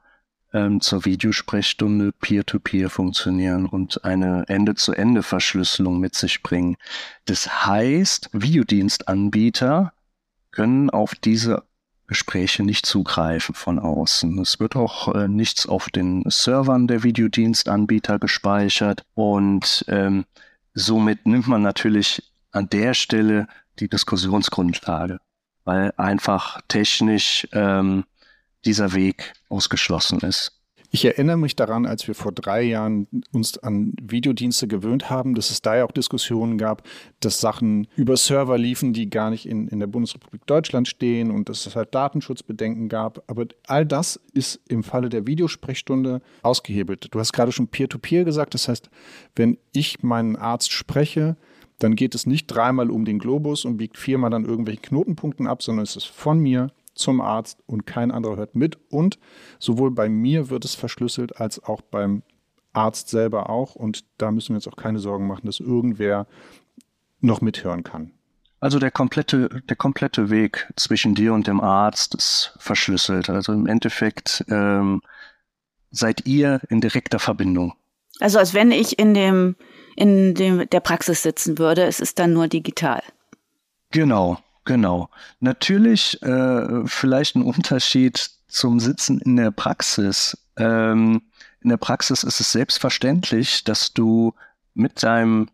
ähm, 0.54 0.82
zur 0.82 1.06
Videosprechstunde 1.06 2.12
peer-to-peer 2.12 2.88
-peer 2.88 2.90
funktionieren 2.90 3.66
und 3.66 4.04
eine 4.06 4.46
Ende-zu-Ende-Verschlüsselung 4.48 6.00
mit 6.00 6.16
sich 6.16 6.44
bringen. 6.44 6.78
Das 7.26 7.66
heißt, 7.66 8.30
Videodienstanbieter 8.34 9.94
können 10.52 10.90
auf 10.90 11.16
diese 11.16 11.64
Gespräche 12.14 12.62
nicht 12.62 12.86
zugreifen 12.86 13.56
von 13.56 13.80
außen. 13.80 14.38
Es 14.38 14.60
wird 14.60 14.76
auch 14.76 15.16
äh, 15.16 15.28
nichts 15.28 15.66
auf 15.66 15.90
den 15.90 16.24
Servern 16.30 16.86
der 16.86 17.02
Videodienstanbieter 17.02 18.20
gespeichert 18.20 19.04
und 19.16 19.84
ähm, 19.88 20.26
somit 20.76 21.26
nimmt 21.26 21.48
man 21.48 21.64
natürlich 21.64 22.22
an 22.52 22.70
der 22.70 22.94
Stelle 22.94 23.48
die 23.80 23.90
Diskussionsgrundlage, 23.90 25.18
weil 25.64 25.92
einfach 25.98 26.62
technisch 26.68 27.48
ähm, 27.52 28.04
dieser 28.64 28.94
Weg 28.94 29.34
ausgeschlossen 29.50 30.20
ist. 30.20 30.63
Ich 30.96 31.06
erinnere 31.06 31.38
mich 31.38 31.56
daran, 31.56 31.88
als 31.88 32.08
wir 32.08 32.14
vor 32.14 32.32
drei 32.32 32.62
Jahren 32.62 33.08
uns 33.32 33.58
an 33.58 33.94
Videodienste 34.00 34.68
gewöhnt 34.68 35.10
haben, 35.10 35.34
dass 35.34 35.50
es 35.50 35.64
da 35.64 35.76
ja 35.76 35.86
auch 35.86 35.92
Diskussionen 35.92 36.60
gab, 36.60 36.84
dass 37.20 37.42
Sachen 37.42 37.88
über 37.96 38.16
Server 38.16 38.60
liefen, 38.60 38.94
die 38.94 39.10
gar 39.10 39.32
nicht 39.32 39.48
in, 39.48 39.68
in 39.70 39.80
der 39.80 39.88
Bundesrepublik 39.88 40.46
Deutschland 40.46 40.88
stehen 40.88 41.32
und 41.32 41.50
dass 41.50 41.66
es 41.66 41.76
halt 41.76 41.96
Datenschutzbedenken 41.96 42.90
gab. 42.90 43.24
Aber 43.26 43.48
all 43.66 43.88
das 43.88 44.22
ist 44.34 44.62
im 44.70 44.84
Falle 44.84 45.10
der 45.10 45.26
Videosprechstunde 45.26 46.22
ausgehebelt. 46.44 47.08
Du 47.10 47.20
hast 47.20 47.34
gerade 47.34 47.52
schon 47.52 47.70
Peer-to-Peer 47.70 48.22
-Peer 48.22 48.26
gesagt. 48.26 48.54
Das 48.54 48.68
heißt, 48.68 48.92
wenn 49.36 49.58
ich 49.72 50.04
meinen 50.04 50.36
Arzt 50.36 50.72
spreche, 50.72 51.38
dann 51.80 51.96
geht 51.96 52.14
es 52.14 52.28
nicht 52.28 52.46
dreimal 52.46 52.92
um 52.92 53.04
den 53.04 53.18
Globus 53.18 53.66
und 53.66 53.78
biegt 53.78 53.98
viermal 53.98 54.30
dann 54.30 54.46
irgendwelche 54.46 54.82
Knotenpunkten 54.82 55.48
ab, 55.48 55.64
sondern 55.64 55.86
es 55.86 55.96
ist 55.96 56.06
von 56.06 56.38
mir 56.38 56.70
zum 56.96 57.22
Arzt 57.22 57.60
und 57.66 57.86
kein 57.86 58.12
anderer 58.12 58.38
hört 58.38 58.56
mit. 58.56 58.78
Und 58.90 59.20
sowohl 59.60 59.92
bei 59.92 60.10
mir 60.10 60.50
wird 60.50 60.66
es 60.66 60.76
verschlüsselt 60.76 61.40
als 61.40 61.64
auch 61.64 61.82
beim 61.82 62.24
Arzt 62.72 63.10
selber 63.10 63.50
auch. 63.50 63.76
Und 63.76 64.06
da 64.18 64.32
müssen 64.32 64.50
wir 64.50 64.56
uns 64.56 64.68
auch 64.68 64.76
keine 64.76 65.00
Sorgen 65.00 65.28
machen, 65.28 65.46
dass 65.46 65.60
irgendwer 65.60 66.28
noch 67.20 67.42
mithören 67.42 67.84
kann. 67.84 68.12
Also 68.60 68.80
der 68.80 68.92
komplette, 68.92 69.50
der 69.68 69.76
komplette 69.76 70.30
Weg 70.30 70.72
zwischen 70.76 71.16
dir 71.16 71.34
und 71.34 71.48
dem 71.48 71.60
Arzt 71.60 72.16
ist 72.16 72.56
verschlüsselt. 72.60 73.30
Also 73.30 73.52
im 73.52 73.68
Endeffekt 73.68 74.46
ähm, 74.50 75.02
seid 75.92 76.26
ihr 76.26 76.62
in 76.70 76.80
direkter 76.80 77.20
Verbindung. 77.20 77.74
Also 78.20 78.40
als 78.40 78.54
wenn 78.54 78.72
ich 78.72 79.00
in 79.00 79.14
dem 79.14 79.56
in 79.96 80.34
dem, 80.34 80.70
der 80.70 80.80
Praxis 80.80 81.24
sitzen 81.24 81.58
würde. 81.58 81.84
Es 81.84 82.00
ist 82.00 82.20
dann 82.20 82.34
nur 82.34 82.48
digital. 82.48 83.02
Genau, 83.92 84.38
genau. 84.66 85.10
Natürlich 85.40 86.22
äh, 86.22 86.86
vielleicht 86.86 87.36
ein 87.36 87.44
Unterschied 87.44 88.30
zum 88.48 88.80
Sitzen 88.80 89.20
in 89.20 89.36
der 89.36 89.52
Praxis. 89.52 90.38
Ähm, 90.58 91.22
in 91.62 91.70
der 91.70 91.78
Praxis 91.78 92.24
ist 92.24 92.40
es 92.40 92.52
selbstverständlich, 92.52 93.64
dass 93.64 93.94
du 93.94 94.34
mit 94.74 95.04
deinem 95.04 95.50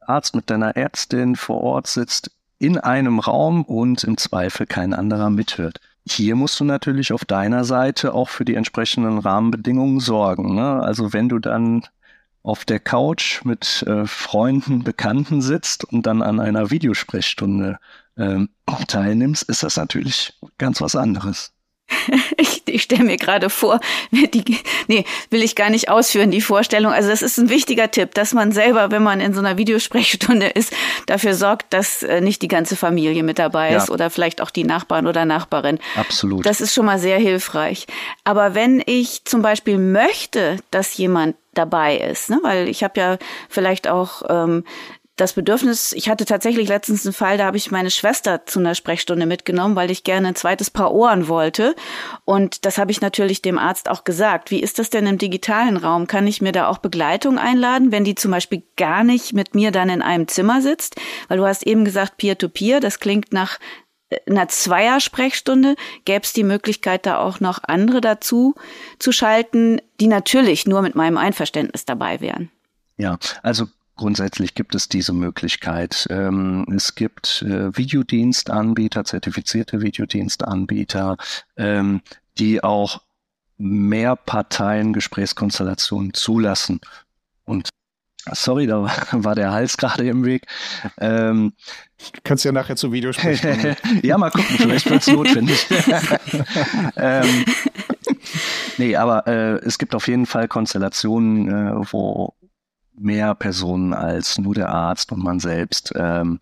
Arzt, 0.00 0.34
mit 0.34 0.50
deiner 0.50 0.76
Ärztin 0.76 1.36
vor 1.36 1.60
Ort 1.62 1.86
sitzt, 1.86 2.30
in 2.58 2.78
einem 2.78 3.18
Raum 3.18 3.64
und 3.64 4.04
im 4.04 4.16
Zweifel 4.16 4.66
kein 4.66 4.94
anderer 4.94 5.30
mithört. 5.30 5.80
Hier 6.06 6.34
musst 6.34 6.58
du 6.58 6.64
natürlich 6.64 7.12
auf 7.12 7.24
deiner 7.24 7.64
Seite 7.64 8.12
auch 8.14 8.28
für 8.28 8.44
die 8.44 8.54
entsprechenden 8.54 9.18
Rahmenbedingungen 9.18 10.00
sorgen. 10.00 10.54
Ne? 10.54 10.80
Also 10.82 11.12
wenn 11.12 11.28
du 11.28 11.38
dann 11.38 11.84
auf 12.42 12.64
der 12.64 12.80
Couch 12.80 13.44
mit 13.44 13.84
äh, 13.86 14.06
Freunden, 14.06 14.82
Bekannten 14.84 15.42
sitzt 15.42 15.84
und 15.84 16.06
dann 16.06 16.22
an 16.22 16.40
einer 16.40 16.70
Videosprechstunde 16.70 17.78
ähm, 18.18 18.50
teilnimmst, 18.88 19.44
ist 19.44 19.62
das 19.62 19.76
natürlich 19.76 20.34
ganz 20.58 20.80
was 20.80 20.96
anderes. 20.96 21.52
Ich, 22.38 22.62
ich 22.66 22.82
stelle 22.82 23.04
mir 23.04 23.18
gerade 23.18 23.50
vor, 23.50 23.78
die, 24.10 24.58
nee, 24.88 25.04
will 25.30 25.42
ich 25.42 25.54
gar 25.54 25.70
nicht 25.70 25.88
ausführen, 25.88 26.30
die 26.30 26.40
Vorstellung. 26.40 26.92
Also 26.92 27.08
das 27.08 27.22
ist 27.22 27.38
ein 27.38 27.50
wichtiger 27.50 27.90
Tipp, 27.90 28.14
dass 28.14 28.32
man 28.32 28.50
selber, 28.50 28.90
wenn 28.90 29.02
man 29.02 29.20
in 29.20 29.34
so 29.34 29.40
einer 29.40 29.58
Videosprechstunde 29.58 30.46
ist, 30.46 30.72
dafür 31.06 31.34
sorgt, 31.34 31.72
dass 31.72 32.02
äh, 32.02 32.20
nicht 32.20 32.42
die 32.42 32.48
ganze 32.48 32.74
Familie 32.74 33.22
mit 33.22 33.38
dabei 33.38 33.70
ja. 33.70 33.78
ist 33.78 33.90
oder 33.90 34.10
vielleicht 34.10 34.40
auch 34.40 34.50
die 34.50 34.64
Nachbarn 34.64 35.06
oder 35.06 35.24
Nachbarin. 35.24 35.78
Absolut. 35.94 36.44
Das 36.44 36.60
ist 36.60 36.74
schon 36.74 36.86
mal 36.86 36.98
sehr 36.98 37.18
hilfreich. 37.18 37.86
Aber 38.24 38.54
wenn 38.54 38.82
ich 38.86 39.24
zum 39.24 39.42
Beispiel 39.42 39.78
möchte, 39.78 40.56
dass 40.70 40.96
jemand 40.96 41.36
dabei 41.54 41.96
ist, 41.96 42.30
ne? 42.30 42.40
weil 42.42 42.68
ich 42.68 42.82
habe 42.82 43.00
ja 43.00 43.18
vielleicht 43.48 43.88
auch 43.88 44.22
ähm, 44.28 44.64
das 45.16 45.34
Bedürfnis, 45.34 45.92
ich 45.92 46.08
hatte 46.08 46.24
tatsächlich 46.24 46.68
letztens 46.68 47.04
einen 47.04 47.12
Fall, 47.12 47.36
da 47.36 47.44
habe 47.44 47.58
ich 47.58 47.70
meine 47.70 47.90
Schwester 47.90 48.46
zu 48.46 48.60
einer 48.60 48.74
Sprechstunde 48.74 49.26
mitgenommen, 49.26 49.76
weil 49.76 49.90
ich 49.90 50.04
gerne 50.04 50.28
ein 50.28 50.34
zweites 50.34 50.70
Paar 50.70 50.92
Ohren 50.92 51.28
wollte. 51.28 51.74
Und 52.24 52.64
das 52.64 52.78
habe 52.78 52.90
ich 52.90 53.02
natürlich 53.02 53.42
dem 53.42 53.58
Arzt 53.58 53.90
auch 53.90 54.04
gesagt. 54.04 54.50
Wie 54.50 54.60
ist 54.60 54.78
das 54.78 54.88
denn 54.88 55.06
im 55.06 55.18
digitalen 55.18 55.76
Raum? 55.76 56.06
Kann 56.06 56.26
ich 56.26 56.40
mir 56.40 56.52
da 56.52 56.68
auch 56.68 56.78
Begleitung 56.78 57.38
einladen, 57.38 57.92
wenn 57.92 58.04
die 58.04 58.14
zum 58.14 58.30
Beispiel 58.30 58.62
gar 58.76 59.04
nicht 59.04 59.34
mit 59.34 59.54
mir 59.54 59.70
dann 59.70 59.90
in 59.90 60.00
einem 60.02 60.28
Zimmer 60.28 60.62
sitzt? 60.62 60.96
Weil 61.28 61.38
du 61.38 61.46
hast 61.46 61.66
eben 61.66 61.84
gesagt, 61.84 62.16
Peer-to-Peer, 62.16 62.78
-Peer, 62.78 62.80
das 62.80 62.98
klingt 62.98 63.34
nach 63.34 63.58
einer 64.28 64.48
Zweier-Sprechstunde 64.48 65.76
gäbe 66.04 66.24
es 66.24 66.32
die 66.32 66.44
Möglichkeit, 66.44 67.06
da 67.06 67.18
auch 67.18 67.40
noch 67.40 67.60
andere 67.64 68.00
dazu 68.00 68.54
zu 68.98 69.12
schalten, 69.12 69.80
die 70.00 70.08
natürlich 70.08 70.66
nur 70.66 70.82
mit 70.82 70.94
meinem 70.94 71.16
Einverständnis 71.16 71.84
dabei 71.84 72.20
wären. 72.20 72.50
Ja, 72.96 73.18
also 73.42 73.66
Grundsätzlich 73.94 74.54
gibt 74.54 74.74
es 74.74 74.88
diese 74.88 75.12
Möglichkeit. 75.12 76.06
Ähm, 76.10 76.66
es 76.74 76.94
gibt 76.94 77.42
äh, 77.42 77.76
Videodienstanbieter, 77.76 79.04
zertifizierte 79.04 79.82
Videodienstanbieter, 79.82 81.18
ähm, 81.56 82.00
die 82.38 82.64
auch 82.64 83.02
mehr 83.58 84.16
Parteien 84.16 84.92
Gesprächskonstellationen 84.92 86.14
zulassen. 86.14 86.80
Und 87.44 87.68
sorry, 88.30 88.66
da 88.66 88.82
war 89.12 89.34
der 89.34 89.52
Hals 89.52 89.76
gerade 89.76 90.06
im 90.06 90.24
Weg. 90.24 90.46
Ähm, 90.98 91.52
du 92.12 92.20
kannst 92.22 92.44
ja 92.44 92.52
nachher 92.52 92.76
zu 92.76 92.92
Video 92.92 93.12
sprechen. 93.12 93.76
ja, 94.02 94.18
mal 94.18 94.30
gucken, 94.30 94.56
vielleicht 94.56 94.88
wird 94.88 95.02
es 95.02 95.08
notwendig. 95.08 95.66
ähm, 96.96 97.44
nee, 98.78 98.96
aber 98.96 99.26
äh, 99.26 99.54
es 99.64 99.78
gibt 99.78 99.94
auf 99.94 100.08
jeden 100.08 100.26
Fall 100.26 100.48
Konstellationen, 100.48 101.48
äh, 101.48 101.92
wo 101.92 102.34
mehr 102.94 103.34
Personen 103.34 103.94
als 103.94 104.38
nur 104.38 104.54
der 104.54 104.68
Arzt 104.68 105.12
und 105.12 105.22
man 105.22 105.40
selbst 105.40 105.92
ähm, 105.96 106.38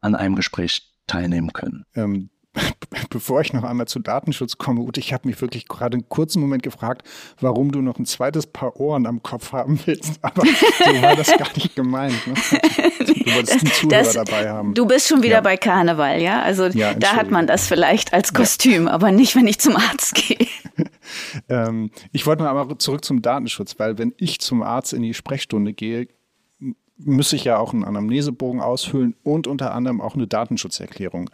an 0.00 0.14
einem 0.14 0.34
Gespräch 0.34 0.92
teilnehmen 1.06 1.52
können. 1.52 1.86
Ähm, 1.94 2.30
bevor 3.10 3.40
ich 3.40 3.52
noch 3.52 3.62
einmal 3.62 3.86
zu 3.86 4.00
Datenschutz 4.00 4.58
komme, 4.58 4.80
Ute, 4.80 5.00
ich 5.00 5.12
habe 5.12 5.28
mich 5.28 5.40
wirklich 5.40 5.68
gerade 5.68 5.96
einen 5.96 6.08
kurzen 6.08 6.40
Moment 6.40 6.62
gefragt, 6.62 7.06
warum 7.40 7.70
du 7.70 7.80
noch 7.80 7.98
ein 7.98 8.06
zweites 8.06 8.46
Paar 8.46 8.78
Ohren 8.80 9.06
am 9.06 9.22
Kopf 9.22 9.52
haben 9.52 9.78
willst. 9.84 10.18
Aber 10.22 10.42
so 10.44 11.02
war 11.02 11.16
das 11.16 11.28
gar 11.36 11.52
nicht 11.54 11.76
gemeint. 11.76 12.26
Ne? 12.26 12.34
Du 12.34 13.34
wolltest 13.34 13.60
einen 13.60 13.72
Zuhörer 13.72 14.02
das, 14.02 14.12
dabei 14.14 14.50
haben. 14.50 14.74
Du 14.74 14.86
bist 14.86 15.08
schon 15.08 15.22
wieder 15.22 15.36
ja. 15.36 15.40
bei 15.40 15.56
Karneval, 15.56 16.20
ja? 16.20 16.42
Also 16.42 16.66
ja, 16.66 16.94
da 16.94 17.14
hat 17.14 17.30
man 17.30 17.46
das 17.46 17.66
vielleicht 17.66 18.12
als 18.12 18.32
Kostüm, 18.32 18.86
ja. 18.86 18.92
aber 18.92 19.12
nicht, 19.12 19.36
wenn 19.36 19.46
ich 19.46 19.60
zum 19.60 19.76
Arzt 19.76 20.14
gehe. 20.14 20.46
ähm, 21.48 21.90
ich 22.12 22.26
wollte 22.26 22.42
noch 22.42 22.50
einmal 22.50 22.78
zurück 22.78 23.04
zum 23.04 23.22
Datenschutz, 23.22 23.78
weil 23.78 23.98
wenn 23.98 24.14
ich 24.16 24.40
zum 24.40 24.62
Arzt 24.62 24.92
in 24.92 25.02
die 25.02 25.14
Sprechstunde 25.14 25.72
gehe, 25.72 26.08
muss 27.02 27.32
ich 27.32 27.44
ja 27.44 27.58
auch 27.58 27.72
einen 27.72 27.84
Anamnesebogen 27.84 28.60
ausfüllen 28.60 29.14
und 29.22 29.46
unter 29.46 29.72
anderem 29.72 30.00
auch 30.00 30.14
eine 30.14 30.26
Datenschutzerklärung. 30.26 31.30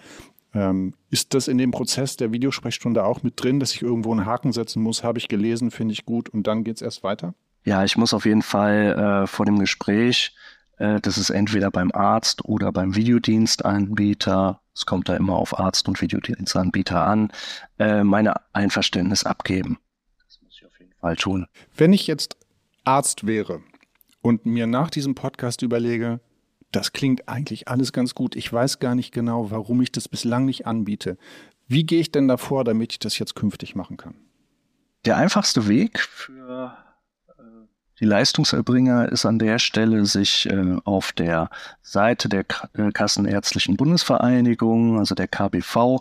Ähm, 0.56 0.94
ist 1.10 1.34
das 1.34 1.48
in 1.48 1.58
dem 1.58 1.70
Prozess 1.70 2.16
der 2.16 2.32
Videosprechstunde 2.32 3.04
auch 3.04 3.22
mit 3.22 3.42
drin, 3.42 3.60
dass 3.60 3.74
ich 3.74 3.82
irgendwo 3.82 4.10
einen 4.12 4.24
Haken 4.24 4.52
setzen 4.52 4.82
muss? 4.82 5.04
Habe 5.04 5.18
ich 5.18 5.28
gelesen, 5.28 5.70
finde 5.70 5.92
ich 5.92 6.06
gut 6.06 6.30
und 6.30 6.46
dann 6.46 6.64
geht 6.64 6.76
es 6.76 6.82
erst 6.82 7.02
weiter? 7.02 7.34
Ja, 7.64 7.84
ich 7.84 7.98
muss 7.98 8.14
auf 8.14 8.24
jeden 8.24 8.40
Fall 8.40 9.24
äh, 9.24 9.26
vor 9.26 9.44
dem 9.44 9.58
Gespräch, 9.58 10.34
äh, 10.78 10.98
das 11.00 11.18
ist 11.18 11.28
entweder 11.28 11.70
beim 11.70 11.92
Arzt 11.92 12.46
oder 12.46 12.72
beim 12.72 12.96
Videodienstanbieter, 12.96 14.62
es 14.74 14.86
kommt 14.86 15.10
da 15.10 15.16
immer 15.16 15.36
auf 15.36 15.58
Arzt 15.58 15.88
und 15.88 16.00
Videodienstanbieter 16.00 17.04
an, 17.04 17.30
äh, 17.78 18.02
meine 18.02 18.34
Einverständnis 18.54 19.24
abgeben. 19.24 19.78
Das 20.26 20.40
muss 20.40 20.54
ich 20.58 20.64
auf 20.64 20.80
jeden 20.80 20.94
Fall 20.94 21.16
tun. 21.16 21.46
Wenn 21.76 21.92
ich 21.92 22.06
jetzt 22.06 22.38
Arzt 22.84 23.26
wäre 23.26 23.60
und 24.22 24.46
mir 24.46 24.66
nach 24.66 24.88
diesem 24.88 25.14
Podcast 25.14 25.60
überlege, 25.60 26.20
das 26.72 26.92
klingt 26.92 27.28
eigentlich 27.28 27.68
alles 27.68 27.92
ganz 27.92 28.14
gut. 28.14 28.36
Ich 28.36 28.52
weiß 28.52 28.78
gar 28.78 28.94
nicht 28.94 29.12
genau, 29.12 29.50
warum 29.50 29.80
ich 29.82 29.92
das 29.92 30.08
bislang 30.08 30.44
nicht 30.44 30.66
anbiete. 30.66 31.16
Wie 31.68 31.84
gehe 31.84 32.00
ich 32.00 32.12
denn 32.12 32.28
davor, 32.28 32.64
damit 32.64 32.92
ich 32.92 32.98
das 32.98 33.18
jetzt 33.18 33.34
künftig 33.34 33.74
machen 33.74 33.96
kann? 33.96 34.14
Der 35.04 35.16
einfachste 35.16 35.68
Weg 35.68 36.00
für 36.00 36.76
äh, 37.28 37.42
die 38.00 38.04
Leistungserbringer 38.04 39.10
ist 39.10 39.24
an 39.24 39.38
der 39.38 39.58
Stelle, 39.58 40.04
sich 40.06 40.46
äh, 40.50 40.76
auf 40.84 41.12
der 41.12 41.50
Seite 41.82 42.28
der 42.28 42.44
äh, 42.74 42.90
Kassenärztlichen 42.92 43.76
Bundesvereinigung, 43.76 44.98
also 44.98 45.14
der 45.14 45.28
KBV, 45.28 46.00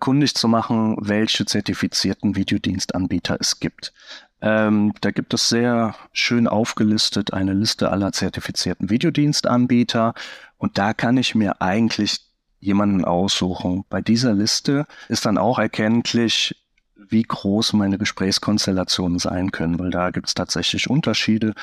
kundig 0.00 0.34
zu 0.34 0.48
machen, 0.48 0.96
welche 0.98 1.44
zertifizierten 1.44 2.36
Videodienstanbieter 2.36 3.36
es 3.38 3.60
gibt. 3.60 3.92
Ähm, 4.40 4.94
da 5.00 5.10
gibt 5.10 5.34
es 5.34 5.48
sehr 5.48 5.94
schön 6.12 6.46
aufgelistet 6.46 7.32
eine 7.32 7.54
Liste 7.54 7.90
aller 7.90 8.12
zertifizierten 8.12 8.90
Videodienstanbieter 8.90 10.14
und 10.58 10.78
da 10.78 10.94
kann 10.94 11.16
ich 11.16 11.34
mir 11.34 11.60
eigentlich 11.60 12.20
jemanden 12.60 13.04
aussuchen. 13.04 13.84
Bei 13.88 14.00
dieser 14.00 14.34
Liste 14.34 14.86
ist 15.08 15.26
dann 15.26 15.38
auch 15.38 15.58
erkenntlich, 15.58 16.56
wie 16.96 17.22
groß 17.22 17.72
meine 17.72 17.98
Gesprächskonstellationen 17.98 19.18
sein 19.18 19.50
können, 19.50 19.78
weil 19.78 19.90
da 19.90 20.10
gibt 20.10 20.28
es 20.28 20.34
tatsächlich 20.34 20.90
Unterschiede. 20.90 21.54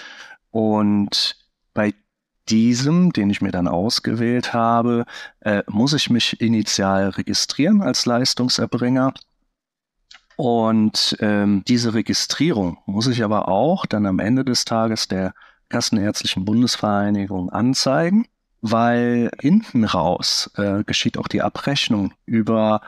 Und 0.51 1.38
bei 1.74 1.94
diesem, 2.50 3.12
den 3.12 3.29
ich 3.29 3.41
mir 3.41 3.51
dann 3.51 3.67
ausgewählt 3.67 4.53
habe, 4.53 5.05
äh, 5.41 5.63
muss 5.67 5.94
ich 5.94 6.10
mich 6.10 6.39
initial 6.41 7.10
registrieren 7.10 7.82
als 7.82 8.05
Leistungserbringer 8.05 9.13
und 10.38 11.18
ähm, 11.20 11.63
diese 11.68 11.94
Registrierung 11.94 12.77
muss 12.86 13.08
ich 13.08 13.24
aber 13.24 13.48
auch 13.48 13.86
dann 13.86 14.06
am 14.06 14.20
Ende 14.20 14.44
des 14.44 14.65
Tages 14.65 15.08
der 15.08 15.34
Kassenärztlichen 15.70 16.46
Bundesvereinigung 16.46 17.50
anzeigen, 17.50 18.27
weil 18.62 19.32
hinten 19.39 19.84
raus 19.84 20.51
äh, 20.58 20.84
geschieht 20.84 21.18
auch 21.18 21.27
die 21.27 21.42
Abrechnung 21.42 22.13
über 22.25 22.82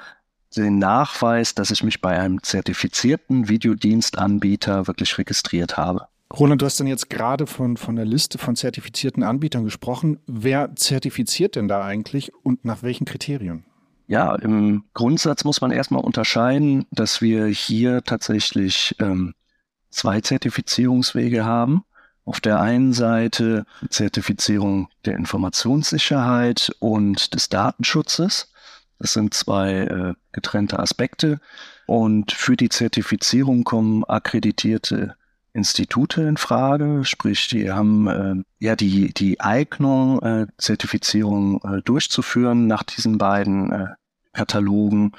den 0.55 0.79
Nachweis, 0.79 1.55
dass 1.55 1.71
ich 1.71 1.83
mich 1.83 2.01
bei 2.01 2.19
einem 2.19 2.41
zertifizierten 2.43 3.49
Videodienstanbieter 3.49 4.87
wirklich 4.87 5.17
registriert 5.17 5.77
habe. 5.77 6.07
Roland, 6.33 6.61
du 6.61 6.65
hast 6.65 6.79
dann 6.79 6.87
jetzt 6.87 7.09
gerade 7.09 7.47
von, 7.47 7.77
von 7.77 7.95
der 7.95 8.05
Liste 8.05 8.37
von 8.37 8.55
zertifizierten 8.55 9.23
Anbietern 9.23 9.63
gesprochen. 9.63 10.19
Wer 10.27 10.75
zertifiziert 10.75 11.55
denn 11.55 11.67
da 11.67 11.83
eigentlich 11.83 12.31
und 12.43 12.65
nach 12.65 12.83
welchen 12.83 13.05
Kriterien? 13.05 13.63
Ja, 14.07 14.35
im 14.35 14.85
Grundsatz 14.93 15.43
muss 15.43 15.59
man 15.59 15.71
erstmal 15.71 16.01
unterscheiden, 16.01 16.85
dass 16.91 17.21
wir 17.21 17.47
hier 17.47 18.03
tatsächlich 18.03 18.95
ähm, 18.99 19.35
zwei 19.89 20.21
Zertifizierungswege 20.21 21.43
haben. 21.43 21.83
Auf 22.23 22.39
der 22.39 22.59
einen 22.61 22.93
Seite 22.93 23.65
Zertifizierung 23.89 24.89
der 25.05 25.15
Informationssicherheit 25.15 26.71
und 26.79 27.33
des 27.33 27.49
Datenschutzes. 27.49 28.51
Das 28.99 29.13
sind 29.13 29.33
zwei 29.33 29.73
äh, 29.73 30.13
getrennte 30.31 30.79
Aspekte. 30.79 31.39
Und 31.85 32.31
für 32.31 32.57
die 32.57 32.69
Zertifizierung 32.69 33.63
kommen 33.65 34.03
akkreditierte 34.05 35.15
Institute 35.57 36.21
in 36.21 36.37
Frage, 36.37 37.03
sprich, 37.03 37.47
die 37.47 37.71
haben 37.71 38.07
äh, 38.07 38.35
ja 38.59 38.75
die, 38.75 39.13
die 39.13 39.39
Eignung, 39.41 40.21
äh, 40.21 40.47
Zertifizierung 40.57 41.61
äh, 41.63 41.81
durchzuführen 41.81 42.67
nach 42.67 42.83
diesen 42.83 43.17
beiden 43.17 43.71
äh, 43.71 43.87
Katalogen. 44.33 45.13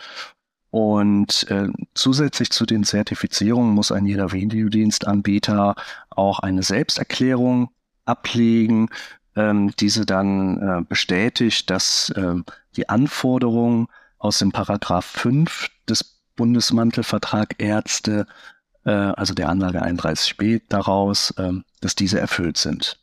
Und 0.70 1.50
äh, 1.50 1.68
zusätzlich 1.94 2.50
zu 2.50 2.66
den 2.66 2.84
Zertifizierungen 2.84 3.74
muss 3.74 3.90
ein 3.90 4.06
jeder 4.06 4.32
Videodienstanbieter 4.32 5.74
auch 6.10 6.38
eine 6.38 6.62
Selbsterklärung 6.62 7.70
ablegen, 8.04 8.90
ähm, 9.34 9.72
diese 9.80 10.06
dann 10.06 10.62
äh, 10.62 10.82
bestätigt, 10.88 11.68
dass 11.68 12.12
ähm, 12.16 12.44
die 12.76 12.88
Anforderungen 12.88 13.88
aus 14.18 14.38
dem 14.38 14.52
Paragraph 14.52 15.04
5 15.06 15.68
des 15.88 16.20
Bundesmantelvertrag 16.36 17.56
Ärzte, 17.58 18.20
äh, 18.20 18.57
also 18.92 19.34
der 19.34 19.48
Anlage 19.48 19.82
31b 19.82 20.62
daraus, 20.68 21.32
äh, 21.38 21.52
dass 21.80 21.94
diese 21.94 22.20
erfüllt 22.20 22.58
sind. 22.58 22.98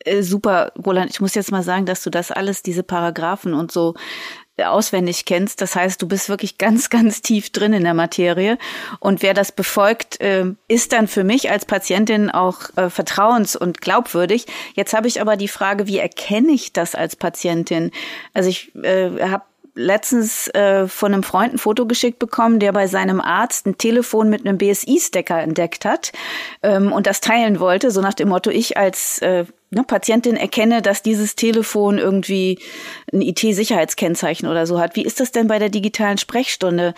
Äh, 0.00 0.22
super, 0.22 0.72
Roland, 0.84 1.10
ich 1.10 1.20
muss 1.20 1.34
jetzt 1.34 1.50
mal 1.50 1.62
sagen, 1.62 1.86
dass 1.86 2.02
du 2.02 2.10
das 2.10 2.30
alles, 2.30 2.62
diese 2.62 2.82
Paragraphen 2.82 3.54
und 3.54 3.72
so 3.72 3.94
auswendig 4.64 5.24
kennst. 5.24 5.60
Das 5.60 5.76
heißt, 5.76 6.02
du 6.02 6.08
bist 6.08 6.28
wirklich 6.28 6.58
ganz, 6.58 6.90
ganz 6.90 7.22
tief 7.22 7.50
drin 7.50 7.72
in 7.72 7.84
der 7.84 7.94
Materie. 7.94 8.58
Und 9.00 9.22
wer 9.22 9.34
das 9.34 9.52
befolgt, 9.52 10.20
äh, 10.20 10.46
ist 10.68 10.92
dann 10.92 11.08
für 11.08 11.24
mich 11.24 11.50
als 11.50 11.64
Patientin 11.64 12.30
auch 12.30 12.70
äh, 12.76 12.90
vertrauens- 12.90 13.56
und 13.56 13.80
glaubwürdig. 13.80 14.46
Jetzt 14.74 14.94
habe 14.94 15.08
ich 15.08 15.20
aber 15.20 15.36
die 15.36 15.48
Frage, 15.48 15.86
wie 15.86 15.98
erkenne 15.98 16.52
ich 16.52 16.72
das 16.72 16.94
als 16.94 17.16
Patientin? 17.16 17.90
Also 18.34 18.50
ich 18.50 18.74
äh, 18.76 19.28
habe 19.28 19.44
letztens 19.78 20.48
äh, 20.48 20.88
von 20.88 21.12
einem 21.12 21.22
Freund 21.22 21.54
ein 21.54 21.58
Foto 21.58 21.86
geschickt 21.86 22.18
bekommen, 22.18 22.58
der 22.58 22.72
bei 22.72 22.86
seinem 22.88 23.20
Arzt 23.20 23.66
ein 23.66 23.78
Telefon 23.78 24.28
mit 24.28 24.44
einem 24.44 24.58
BSI-Stecker 24.58 25.40
entdeckt 25.40 25.84
hat 25.84 26.12
ähm, 26.62 26.92
und 26.92 27.06
das 27.06 27.20
teilen 27.20 27.60
wollte, 27.60 27.90
so 27.90 28.00
nach 28.00 28.14
dem 28.14 28.28
Motto, 28.28 28.50
ich 28.50 28.76
als 28.76 29.18
äh, 29.18 29.44
ne, 29.70 29.84
Patientin 29.84 30.36
erkenne, 30.36 30.82
dass 30.82 31.02
dieses 31.02 31.36
Telefon 31.36 31.98
irgendwie 31.98 32.58
ein 33.12 33.22
IT-Sicherheitskennzeichen 33.22 34.48
oder 34.48 34.66
so 34.66 34.80
hat. 34.80 34.96
Wie 34.96 35.04
ist 35.04 35.20
das 35.20 35.30
denn 35.30 35.46
bei 35.46 35.60
der 35.60 35.68
digitalen 35.68 36.18
Sprechstunde? 36.18 36.94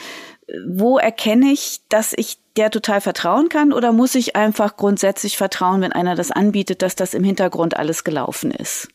Wo 0.66 0.98
erkenne 0.98 1.52
ich, 1.52 1.82
dass 1.90 2.14
ich 2.16 2.38
der 2.56 2.70
total 2.70 3.00
vertrauen 3.00 3.48
kann 3.48 3.72
oder 3.72 3.92
muss 3.92 4.14
ich 4.14 4.36
einfach 4.36 4.76
grundsätzlich 4.76 5.36
vertrauen, 5.36 5.82
wenn 5.82 5.92
einer 5.92 6.16
das 6.16 6.30
anbietet, 6.30 6.82
dass 6.82 6.96
das 6.96 7.14
im 7.14 7.24
Hintergrund 7.24 7.76
alles 7.76 8.04
gelaufen 8.04 8.50
ist? 8.50 8.88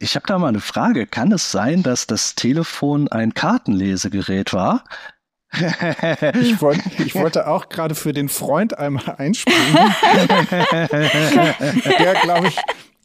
Ich 0.00 0.14
habe 0.14 0.26
da 0.26 0.38
mal 0.38 0.48
eine 0.48 0.60
Frage. 0.60 1.06
Kann 1.06 1.32
es 1.32 1.50
sein, 1.50 1.82
dass 1.82 2.06
das 2.06 2.36
Telefon 2.36 3.08
ein 3.08 3.34
Kartenlesegerät 3.34 4.52
war? 4.52 4.84
ich, 6.40 6.60
wollt, 6.60 6.80
ich 7.00 7.14
wollte 7.14 7.48
auch 7.48 7.68
gerade 7.68 7.94
für 7.94 8.12
den 8.12 8.28
Freund 8.28 8.78
einmal 8.78 9.16
einspringen. 9.16 9.74
der, 11.98 12.14
glaube 12.22 12.48
ich, 12.48 12.58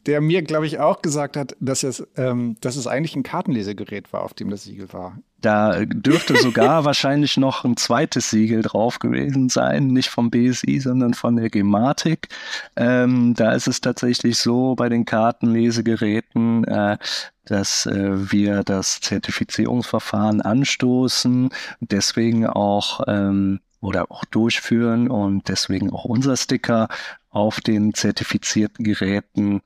der 0.06 0.20
mir, 0.20 0.42
glaube 0.42 0.66
ich, 0.66 0.78
auch 0.78 1.02
gesagt 1.02 1.36
hat, 1.36 1.56
dass 1.60 1.82
es, 1.82 2.06
ähm, 2.16 2.56
dass 2.60 2.76
es 2.76 2.86
eigentlich 2.86 3.16
ein 3.16 3.22
Kartenlesegerät 3.22 4.12
war, 4.12 4.22
auf 4.22 4.34
dem 4.34 4.50
das 4.50 4.64
Siegel 4.64 4.92
war. 4.92 5.18
Da 5.40 5.84
dürfte 5.84 6.36
sogar 6.36 6.84
wahrscheinlich 6.84 7.36
noch 7.36 7.64
ein 7.64 7.76
zweites 7.76 8.30
Siegel 8.30 8.62
drauf 8.62 8.98
gewesen 8.98 9.48
sein, 9.48 9.88
nicht 9.88 10.08
vom 10.08 10.30
BSI, 10.30 10.80
sondern 10.80 11.14
von 11.14 11.36
der 11.36 11.50
Gematik. 11.50 12.28
Ähm, 12.76 13.34
da 13.34 13.52
ist 13.52 13.66
es 13.66 13.80
tatsächlich 13.80 14.38
so 14.38 14.74
bei 14.74 14.88
den 14.88 15.04
Kartenlesegeräten, 15.04 16.64
äh, 16.64 16.98
dass 17.44 17.86
äh, 17.86 18.32
wir 18.32 18.62
das 18.62 19.00
Zertifizierungsverfahren 19.00 20.40
anstoßen, 20.40 21.50
deswegen 21.80 22.46
auch 22.46 23.02
ähm, 23.06 23.60
oder 23.80 24.10
auch 24.10 24.24
durchführen 24.24 25.10
und 25.10 25.48
deswegen 25.48 25.92
auch 25.92 26.06
unser 26.06 26.36
Sticker 26.38 26.88
auf 27.28 27.60
den 27.60 27.92
zertifizierten 27.92 28.84
Geräten 28.84 29.60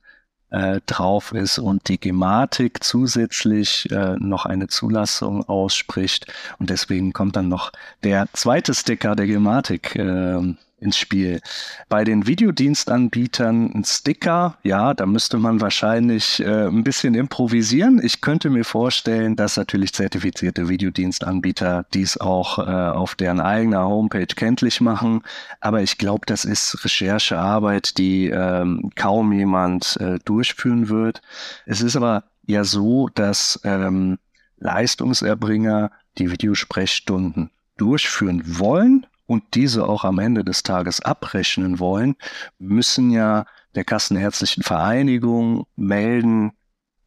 äh, 0.51 0.81
drauf 0.85 1.31
ist 1.33 1.59
und 1.59 1.87
die 1.89 1.99
Gematik 1.99 2.83
zusätzlich 2.83 3.89
äh, 3.91 4.15
noch 4.17 4.45
eine 4.45 4.67
Zulassung 4.67 5.47
ausspricht. 5.47 6.27
Und 6.59 6.69
deswegen 6.69 7.13
kommt 7.13 7.35
dann 7.35 7.47
noch 7.47 7.71
der 8.03 8.27
zweite 8.33 8.73
Sticker 8.73 9.15
der 9.15 9.27
Gematik 9.27 9.95
äh, 9.95 10.55
ins 10.79 10.97
Spiel. 10.97 11.41
Bei 11.87 12.03
den 12.03 12.27
Videodienstanbietern 12.27 13.71
ein 13.73 13.83
Sticker, 13.83 14.57
ja, 14.63 14.93
da 14.93 15.05
müsste 15.05 15.37
man 15.37 15.61
wahrscheinlich 15.61 16.39
äh, 16.39 16.67
ein 16.67 16.83
bisschen 16.83 17.15
improvisieren. 17.15 17.99
Ich 18.03 18.21
könnte 18.21 18.49
mir 18.49 18.65
vorstellen, 18.65 19.35
dass 19.35 19.57
natürlich 19.57 19.93
zertifizierte 19.93 20.69
Videodienstanbieter 20.69 21.85
dies 21.93 22.17
auch 22.17 22.59
äh, 22.59 22.61
auf 22.61 23.15
deren 23.15 23.39
eigener 23.41 23.85
Homepage 23.85 24.27
kenntlich 24.27 24.81
machen. 24.81 25.21
Aber 25.59 25.81
ich 25.81 25.97
glaube, 25.97 26.25
das 26.25 26.45
ist 26.45 26.83
Recherchearbeit, 26.83 27.97
die 27.97 28.27
ähm, 28.27 28.91
kaum 28.95 29.31
jemand 29.33 29.97
äh, 29.99 30.19
durchführen 30.25 30.89
wird. 30.89 31.21
Es 31.65 31.81
ist 31.81 31.95
aber 31.95 32.23
ja 32.45 32.63
so, 32.63 33.09
dass 33.09 33.59
ähm, 33.63 34.17
Leistungserbringer 34.57 35.91
die 36.17 36.31
Videosprechstunden 36.31 37.51
durchführen 37.77 38.43
wollen 38.59 39.05
und 39.29 39.43
diese 39.53 39.87
auch 39.87 40.05
am 40.05 40.17
Ende 40.17 40.43
des 40.43 40.63
Tages 40.63 41.01
abrechnen 41.01 41.77
wollen, 41.77 42.15
müssen 42.57 43.11
ja 43.11 43.45
der 43.75 43.83
Kassenärztlichen 43.83 44.63
Vereinigung 44.63 45.67
melden, 45.75 46.53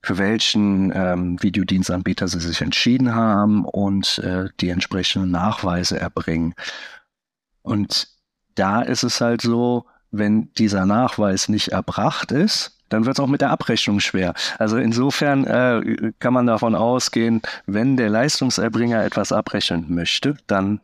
für 0.03 0.19
welchen 0.19 0.93
ähm, 0.95 1.43
Videodienstanbieter 1.43 2.29
sie 2.29 2.39
sich 2.39 2.61
entschieden 2.61 3.13
haben 3.17 3.65
und 3.65 4.19
äh, 4.19 4.51
die 4.61 4.69
entsprechenden 4.69 5.33
Nachweise 5.33 5.99
erbringen. 5.99 6.55
Und 7.63 8.07
da 8.55 8.83
ist 8.83 9.03
es 9.03 9.21
halt 9.21 9.43
so, 9.43 9.87
wenn 10.13 10.53
dieser 10.55 10.87
Nachweis 10.87 11.49
nicht 11.49 11.69
erbracht 11.69 12.31
ist, 12.31 12.79
dann 12.89 13.05
wird 13.05 13.19
es 13.19 13.21
auch 13.21 13.29
mit 13.29 13.41
der 13.41 13.51
Abrechnung 13.51 13.99
schwer. 13.99 14.35
Also 14.59 14.77
insofern 14.77 15.45
äh, 15.45 16.13
kann 16.21 16.35
man 16.35 16.47
davon 16.47 16.77
ausgehen, 16.77 17.43
wenn 17.67 17.97
der 17.97 18.11
Leistungserbringer 18.11 19.03
etwas 19.03 19.33
abrechnen 19.33 19.87
möchte, 19.89 20.37
dann 20.47 20.81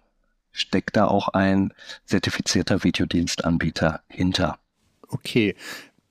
steckt 0.59 0.97
da 0.97 1.07
auch 1.07 1.29
ein 1.29 1.73
zertifizierter 2.05 2.85
Videodienstanbieter 2.85 4.01
hinter. 4.09 4.59
Okay. 5.09 5.55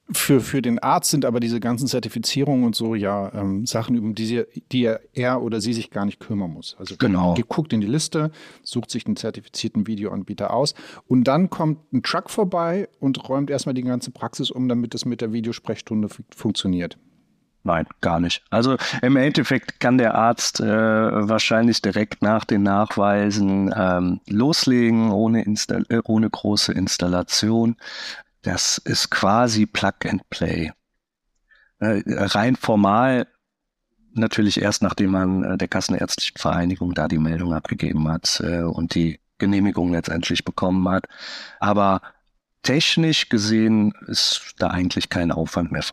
Für, 0.10 0.40
für 0.40 0.62
den 0.62 0.80
Arzt 0.80 1.12
sind 1.12 1.26
aber 1.26 1.42
diese 1.42 1.60
ganzen 1.60 1.86
Zertifizierungen 1.86 2.64
und 2.64 2.78
so 2.78 2.96
ja 2.96 3.34
ähm, 3.34 3.66
Sachen, 3.66 4.00
um 4.00 4.16
die, 4.16 4.26
sie, 4.26 4.44
die 4.72 4.86
er, 4.86 5.02
er 5.12 5.42
oder 5.42 5.60
sie 5.60 5.74
sich 5.74 5.90
gar 5.90 6.06
nicht 6.06 6.22
kümmern 6.22 6.52
muss. 6.54 6.78
Also 6.80 6.96
genau. 6.98 7.36
guckt 7.50 7.74
in 7.74 7.82
die 7.82 7.88
Liste, 7.88 8.32
sucht 8.64 8.90
sich 8.90 9.06
einen 9.06 9.18
zertifizierten 9.18 9.86
Videoanbieter 9.86 10.54
aus 10.54 10.76
und 11.08 11.26
dann 11.26 11.50
kommt 11.50 11.92
ein 11.92 12.04
Truck 12.04 12.30
vorbei 12.30 12.88
und 13.02 13.28
räumt 13.28 13.50
erstmal 13.50 13.76
die 13.76 13.84
ganze 13.84 14.12
Praxis 14.12 14.50
um, 14.50 14.70
damit 14.70 14.96
es 14.96 15.04
mit 15.04 15.20
der 15.20 15.34
Videosprechstunde 15.34 16.08
funktioniert. 16.34 16.98
Nein, 17.68 17.86
gar 18.00 18.22
nicht. 18.22 18.46
Also 18.50 18.78
im 19.02 19.18
Endeffekt 19.18 19.82
kann 19.82 19.98
der 19.98 20.16
Arzt 20.16 20.62
äh, 20.62 20.66
wahrscheinlich 20.66 21.82
direkt 21.82 22.22
nach 22.22 22.46
den 22.46 22.64
Nachweisen 22.64 23.74
ähm, 23.76 24.22
loslegen, 24.30 25.12
ohne, 25.12 25.44
Insta 25.44 25.82
äh, 25.90 26.00
ohne 26.06 26.30
große 26.30 26.72
Installation. 26.72 27.76
Das 28.42 28.78
ist 28.78 29.12
quasi 29.12 29.66
Plug 29.66 30.06
and 30.06 30.30
Play. 30.30 30.72
Äh, 31.80 32.04
rein 32.08 32.56
formal 32.56 33.28
natürlich 34.14 34.62
erst 34.62 34.82
nachdem 34.82 35.12
man 35.12 35.44
äh, 35.44 35.58
der 35.58 35.68
Kassenärztlichen 35.68 36.38
Vereinigung 36.38 36.94
da 36.94 37.10
die 37.10 37.20
Meldung 37.20 37.54
abgegeben 37.54 38.08
hat 38.08 38.42
äh, 38.46 38.62
und 38.62 38.96
die 38.96 39.20
Genehmigung 39.40 39.92
letztendlich 39.92 40.46
bekommen 40.46 40.88
hat. 40.88 41.06
Aber 41.60 42.02
technisch 42.64 43.28
gesehen 43.28 43.94
ist 44.08 44.56
da 44.58 44.68
eigentlich 44.68 45.10
kein 45.10 45.34
Aufwand 45.34 45.74
mehr 45.74 45.84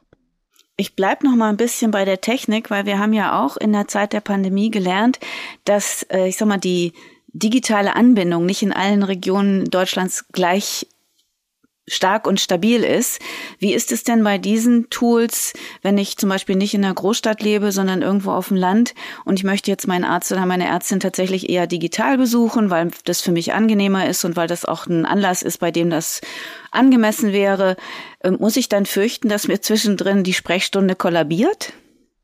ich 0.77 0.97
bleib 0.97 1.23
noch 1.23 1.37
mal 1.37 1.51
ein 1.51 1.57
bisschen 1.57 1.91
bei 1.91 2.05
der 2.05 2.21
Technik, 2.21 2.71
weil 2.71 2.87
wir 2.87 2.99
haben 2.99 3.13
ja 3.13 3.45
auch 3.45 3.57
in 3.57 3.73
der 3.73 3.89
Zeit 3.89 4.13
der 4.13 4.21
Pandemie 4.21 4.71
gelernt, 4.71 5.21
dass 5.65 6.03
äh, 6.11 6.29
ich 6.29 6.37
sag 6.37 6.49
mal 6.49 6.59
die 6.59 6.93
digitale 7.29 7.97
Anbindung 7.97 8.47
nicht 8.47 8.63
in 8.63 8.73
allen 8.73 9.03
Regionen 9.03 9.65
Deutschlands 9.67 10.27
gleich 10.33 10.87
stark 11.87 12.27
und 12.27 12.41
stabil 12.41 12.83
ist. 12.83 13.21
Wie 13.59 13.75
ist 13.75 13.93
es 13.93 14.05
denn 14.05 14.25
bei 14.25 14.39
diesen 14.39 14.89
Tools, 14.91 15.53
wenn 15.83 15.99
ich 15.99 16.17
zum 16.17 16.29
Beispiel 16.29 16.57
nicht 16.57 16.75
in 16.75 16.85
einer 16.85 16.95
Großstadt 16.95 17.43
lebe, 17.43 17.73
sondern 17.73 18.03
irgendwo 18.03 18.33
auf 18.33 18.49
dem 18.49 18.57
Land 18.57 18.95
und 19.25 19.39
ich 19.39 19.45
möchte 19.45 19.71
jetzt 19.71 19.87
meinen 19.87 20.05
Arzt 20.05 20.33
oder 20.33 20.47
meine 20.47 20.67
Ärztin 20.67 21.01
tatsächlich 21.01 21.51
eher 21.51 21.67
digital 21.67 22.17
besuchen, 22.17 22.71
weil 22.71 22.91
das 23.05 23.21
für 23.21 23.33
mich 23.33 23.53
angenehmer 23.53 24.09
ist 24.09 24.25
und 24.25 24.37
weil 24.37 24.49
das 24.49 24.65
auch 24.65 24.87
ein 24.87 25.05
Anlass 25.05 25.43
ist, 25.43 25.59
bei 25.59 25.71
dem 25.71 25.91
das 25.91 26.21
angemessen 26.71 27.33
wäre, 27.33 27.77
ähm, 28.23 28.39
muss 28.41 28.57
ich 28.57 28.69
dann 28.69 28.87
fürchten, 28.87 29.29
dass 29.29 29.49
mir 29.49 29.61
zwischendrin 29.61 30.25
die 30.25 30.35
Sprechstunde 30.35 30.97
kollabiert? 30.97 31.73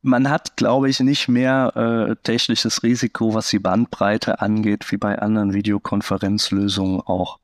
Man 0.02 0.30
hat, 0.30 0.56
glaube 0.56 0.88
ich, 0.88 1.00
nicht 1.00 1.28
mehr 1.28 1.72
äh, 1.76 2.16
technisches 2.22 2.82
Risiko, 2.82 3.34
was 3.34 3.48
die 3.48 3.58
Bandbreite 3.58 4.40
angeht, 4.40 4.90
wie 4.90 4.96
bei 4.96 5.18
anderen 5.18 5.52
Videokonferenzlösungen 5.52 7.00
auch. 7.00 7.38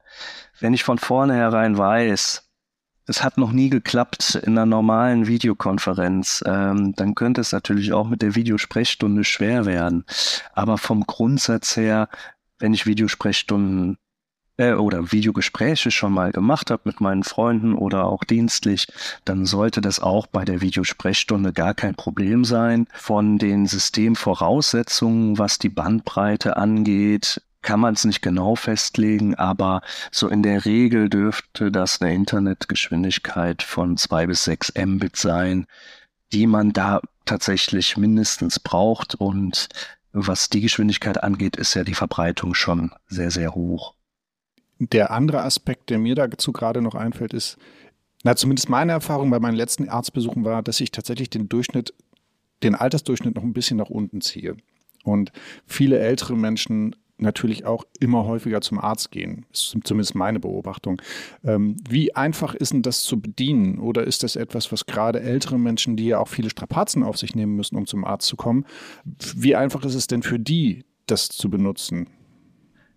Wenn 0.58 0.72
ich 0.72 0.82
von 0.82 0.98
vornherein 0.98 1.76
weiß, 1.76 2.46
es 3.06 3.22
hat 3.22 3.38
noch 3.38 3.52
nie 3.52 3.70
geklappt 3.70 4.34
in 4.34 4.52
einer 4.52 4.66
normalen 4.66 5.26
Videokonferenz, 5.26 6.42
ähm, 6.46 6.94
dann 6.96 7.14
könnte 7.14 7.40
es 7.40 7.52
natürlich 7.52 7.92
auch 7.92 8.08
mit 8.08 8.22
der 8.22 8.34
Videosprechstunde 8.34 9.22
schwer 9.24 9.64
werden. 9.64 10.04
Aber 10.54 10.78
vom 10.78 11.06
Grundsatz 11.06 11.76
her, 11.76 12.08
wenn 12.58 12.74
ich 12.74 12.86
Videosprechstunden 12.86 13.98
äh, 14.56 14.72
oder 14.72 15.12
Videogespräche 15.12 15.90
schon 15.90 16.12
mal 16.12 16.32
gemacht 16.32 16.70
habe 16.70 16.82
mit 16.84 17.00
meinen 17.00 17.24
Freunden 17.24 17.74
oder 17.74 18.06
auch 18.06 18.24
dienstlich, 18.24 18.86
dann 19.24 19.46
sollte 19.46 19.80
das 19.80 20.00
auch 20.00 20.26
bei 20.26 20.44
der 20.44 20.60
Videosprechstunde 20.60 21.52
gar 21.52 21.74
kein 21.74 21.94
Problem 21.94 22.44
sein. 22.44 22.86
Von 22.94 23.38
den 23.38 23.66
Systemvoraussetzungen, 23.66 25.38
was 25.38 25.58
die 25.58 25.68
Bandbreite 25.68 26.56
angeht, 26.56 27.40
kann 27.66 27.80
man 27.80 27.94
es 27.94 28.04
nicht 28.04 28.22
genau 28.22 28.54
festlegen, 28.54 29.34
aber 29.34 29.82
so 30.12 30.28
in 30.28 30.44
der 30.44 30.64
Regel 30.64 31.10
dürfte 31.10 31.72
das 31.72 32.00
eine 32.00 32.14
Internetgeschwindigkeit 32.14 33.62
von 33.62 33.96
zwei 33.96 34.26
bis 34.28 34.44
sechs 34.44 34.72
Mbit 34.76 35.16
sein, 35.16 35.66
die 36.32 36.46
man 36.46 36.72
da 36.72 37.00
tatsächlich 37.24 37.96
mindestens 37.96 38.60
braucht. 38.60 39.16
Und 39.16 39.68
was 40.12 40.48
die 40.48 40.60
Geschwindigkeit 40.60 41.24
angeht, 41.24 41.56
ist 41.56 41.74
ja 41.74 41.82
die 41.82 41.94
Verbreitung 41.94 42.54
schon 42.54 42.92
sehr, 43.08 43.32
sehr 43.32 43.56
hoch. 43.56 43.95
Der 44.78 45.10
andere 45.10 45.42
Aspekt, 45.42 45.90
der 45.90 45.98
mir 45.98 46.14
dazu 46.14 46.52
gerade 46.52 46.82
noch 46.82 46.94
einfällt, 46.94 47.32
ist, 47.32 47.56
na, 48.24 48.36
zumindest 48.36 48.68
meine 48.68 48.92
Erfahrung 48.92 49.30
bei 49.30 49.38
meinen 49.38 49.56
letzten 49.56 49.88
Arztbesuchen 49.88 50.44
war, 50.44 50.62
dass 50.62 50.80
ich 50.80 50.90
tatsächlich 50.90 51.30
den 51.30 51.48
Durchschnitt, 51.48 51.94
den 52.62 52.74
Altersdurchschnitt 52.74 53.36
noch 53.36 53.42
ein 53.42 53.52
bisschen 53.52 53.76
nach 53.76 53.90
unten 53.90 54.20
ziehe. 54.20 54.56
Und 55.04 55.32
viele 55.66 55.98
ältere 55.98 56.36
Menschen 56.36 56.96
natürlich 57.18 57.64
auch 57.64 57.84
immer 58.00 58.26
häufiger 58.26 58.60
zum 58.60 58.78
Arzt 58.78 59.10
gehen. 59.10 59.46
Das 59.50 59.74
ist 59.74 59.86
zumindest 59.86 60.14
meine 60.14 60.40
Beobachtung. 60.40 61.00
Ähm, 61.44 61.76
wie 61.88 62.14
einfach 62.14 62.54
ist 62.54 62.72
denn 62.72 62.82
das 62.82 63.02
zu 63.04 63.20
bedienen? 63.20 63.78
Oder 63.78 64.04
ist 64.04 64.22
das 64.22 64.36
etwas, 64.36 64.70
was 64.72 64.86
gerade 64.86 65.20
ältere 65.20 65.58
Menschen, 65.58 65.96
die 65.96 66.06
ja 66.06 66.18
auch 66.18 66.28
viele 66.28 66.50
Strapazen 66.50 67.02
auf 67.02 67.16
sich 67.16 67.34
nehmen 67.34 67.56
müssen, 67.56 67.76
um 67.76 67.86
zum 67.86 68.04
Arzt 68.04 68.26
zu 68.28 68.36
kommen, 68.36 68.66
wie 69.34 69.56
einfach 69.56 69.84
ist 69.84 69.94
es 69.94 70.06
denn 70.06 70.22
für 70.22 70.38
die, 70.38 70.84
das 71.06 71.28
zu 71.28 71.48
benutzen? 71.48 72.08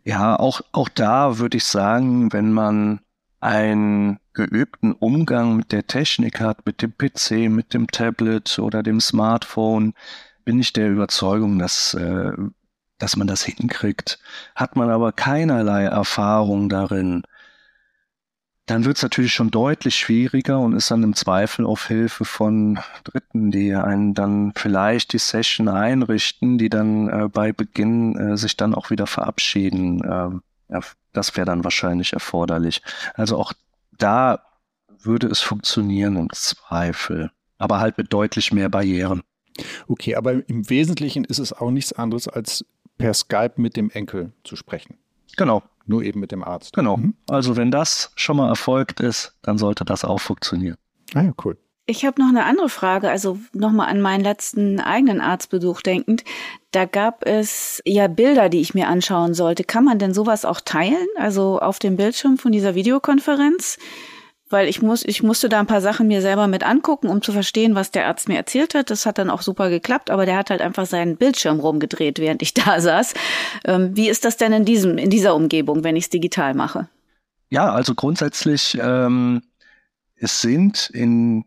Ja, 0.10 0.40
auch, 0.40 0.62
auch 0.72 0.90
da 0.90 1.38
würde 1.38 1.58
ich 1.58 1.66
sagen, 1.66 2.34
wenn 2.34 2.52
man 2.52 3.00
einen 3.42 4.20
geübten 4.34 4.94
Umgang 4.94 5.56
mit 5.56 5.72
der 5.72 5.86
Technik 5.86 6.40
hat, 6.42 6.66
mit 6.66 6.82
dem 6.82 6.98
PC, 6.98 7.48
mit 7.48 7.76
dem 7.76 7.86
Tablet 7.86 8.58
oder 8.58 8.82
dem 8.82 9.02
Smartphone, 9.02 9.94
bin 10.46 10.60
ich 10.60 10.74
der 10.74 10.90
Überzeugung, 10.90 11.60
dass 11.60 11.94
äh, 11.94 12.32
dass 12.98 13.18
man 13.18 13.28
das 13.28 13.44
hinkriegt. 13.44 14.20
Hat 14.56 14.76
man 14.76 14.90
aber 14.90 15.12
keinerlei 15.12 15.84
Erfahrung 15.84 16.70
darin, 16.70 17.22
dann 18.70 18.86
wird 18.86 18.98
es 18.98 19.04
natürlich 19.04 19.34
schon 19.34 19.50
deutlich 19.50 19.96
schwieriger 19.96 20.60
und 20.60 20.74
ist 20.74 20.92
dann 20.92 21.02
im 21.02 21.16
Zweifel 21.16 21.66
auf 21.66 21.88
Hilfe 21.88 22.24
von 22.24 22.80
Dritten, 23.04 23.50
die 23.50 23.74
einen 23.74 24.14
dann 24.14 24.54
vielleicht 24.56 25.14
die 25.14 25.18
Session 25.18 25.68
einrichten, 25.68 26.58
die 26.60 26.70
dann 26.70 27.10
äh, 27.10 27.30
bei 27.30 27.52
Beginn 27.52 28.16
äh, 28.16 28.38
sich 28.38 28.58
dann 28.58 28.76
auch 28.76 28.92
wieder 28.92 29.08
verabschieden. 29.08 30.04
Ähm, 30.04 30.42
ja, 30.70 30.82
das 31.14 31.36
wäre 31.36 31.46
dann 31.46 31.64
wahrscheinlich 31.64 32.14
erforderlich. 32.14 32.84
Also 33.16 33.38
auch 33.38 33.54
da 33.98 34.44
würde 35.02 35.28
es 35.28 35.40
funktionieren 35.40 36.18
im 36.18 36.30
Zweifel, 36.32 37.32
aber 37.58 37.80
halt 37.80 37.98
mit 37.98 38.14
deutlich 38.14 38.52
mehr 38.52 38.70
Barrieren. 38.70 39.24
Okay, 39.88 40.16
aber 40.16 40.48
im 40.48 40.70
Wesentlichen 40.70 41.26
ist 41.26 41.40
es 41.40 41.54
auch 41.54 41.72
nichts 41.72 41.94
anderes 41.94 42.28
als 42.28 42.66
per 42.98 43.14
Skype 43.14 43.54
mit 43.56 43.76
dem 43.76 43.90
Enkel 43.90 44.32
zu 44.44 44.56
sprechen. 44.56 44.98
Genau. 45.38 45.64
Nur 45.86 46.04
eben 46.04 46.20
mit 46.20 46.32
dem 46.32 46.44
Arzt. 46.44 46.74
Genau. 46.74 46.98
Mhm. 46.98 47.16
Also 47.28 47.58
wenn 47.58 47.72
das 47.72 48.12
schon 48.16 48.38
mal 48.38 48.48
erfolgt 48.48 49.00
ist, 49.00 49.34
dann 49.42 49.58
sollte 49.58 49.86
das 49.86 50.06
auch 50.06 50.20
funktionieren. 50.20 50.78
Ah 51.16 51.22
ja, 51.22 51.34
cool. 51.44 51.58
Ich 51.88 52.06
habe 52.06 52.22
noch 52.22 52.30
eine 52.30 52.46
andere 52.46 52.70
Frage, 52.70 53.10
also 53.10 53.40
nochmal 53.52 53.90
an 53.90 54.00
meinen 54.00 54.24
letzten 54.24 54.80
eigenen 54.80 55.22
Arztbesuch 55.22 55.82
denkend. 55.82 56.24
Da 56.70 56.86
gab 56.86 57.26
es 57.26 57.82
ja 57.84 58.08
Bilder, 58.08 58.50
die 58.50 58.62
ich 58.62 58.76
mir 58.76 58.88
anschauen 58.88 59.34
sollte. 59.34 59.64
Kann 59.64 59.86
man 59.86 59.98
denn 59.98 60.14
sowas 60.14 60.46
auch 60.46 60.62
teilen? 60.62 61.08
Also 61.18 61.58
auf 61.58 61.80
dem 61.80 61.98
Bildschirm 61.98 62.38
von 62.38 62.52
dieser 62.52 62.76
Videokonferenz? 62.76 63.80
Weil 64.50 64.68
ich 64.68 64.82
muss, 64.82 65.04
ich 65.06 65.22
musste 65.22 65.48
da 65.48 65.60
ein 65.60 65.68
paar 65.68 65.82
Sachen 65.82 66.08
mir 66.08 66.22
selber 66.22 66.48
mit 66.48 66.64
angucken, 66.64 67.08
um 67.08 67.22
zu 67.22 67.32
verstehen, 67.32 67.76
was 67.76 67.92
der 67.92 68.08
Arzt 68.08 68.28
mir 68.28 68.38
erzählt 68.38 68.74
hat. 68.74 68.90
Das 68.90 69.06
hat 69.06 69.18
dann 69.18 69.30
auch 69.30 69.42
super 69.42 69.70
geklappt, 69.70 70.10
aber 70.10 70.26
der 70.26 70.38
hat 70.38 70.50
halt 70.50 70.62
einfach 70.62 70.86
seinen 70.86 71.18
Bildschirm 71.18 71.60
rumgedreht, 71.60 72.20
während 72.20 72.42
ich 72.42 72.54
da 72.56 72.82
saß. 72.82 73.14
Ähm, 73.66 73.96
wie 73.96 74.10
ist 74.10 74.26
das 74.26 74.38
denn 74.38 74.54
in 74.54 74.66
diesem, 74.66 74.98
in 74.98 75.10
dieser 75.10 75.36
Umgebung, 75.36 75.84
wenn 75.84 75.96
ich 75.96 76.06
es 76.06 76.10
digital 76.10 76.54
mache? 76.54 76.88
Ja, 77.50 77.72
also 77.72 77.96
grundsätzlich, 77.96 78.78
ähm, 78.82 79.42
es 80.16 80.42
sind 80.42 80.90
in 80.94 81.46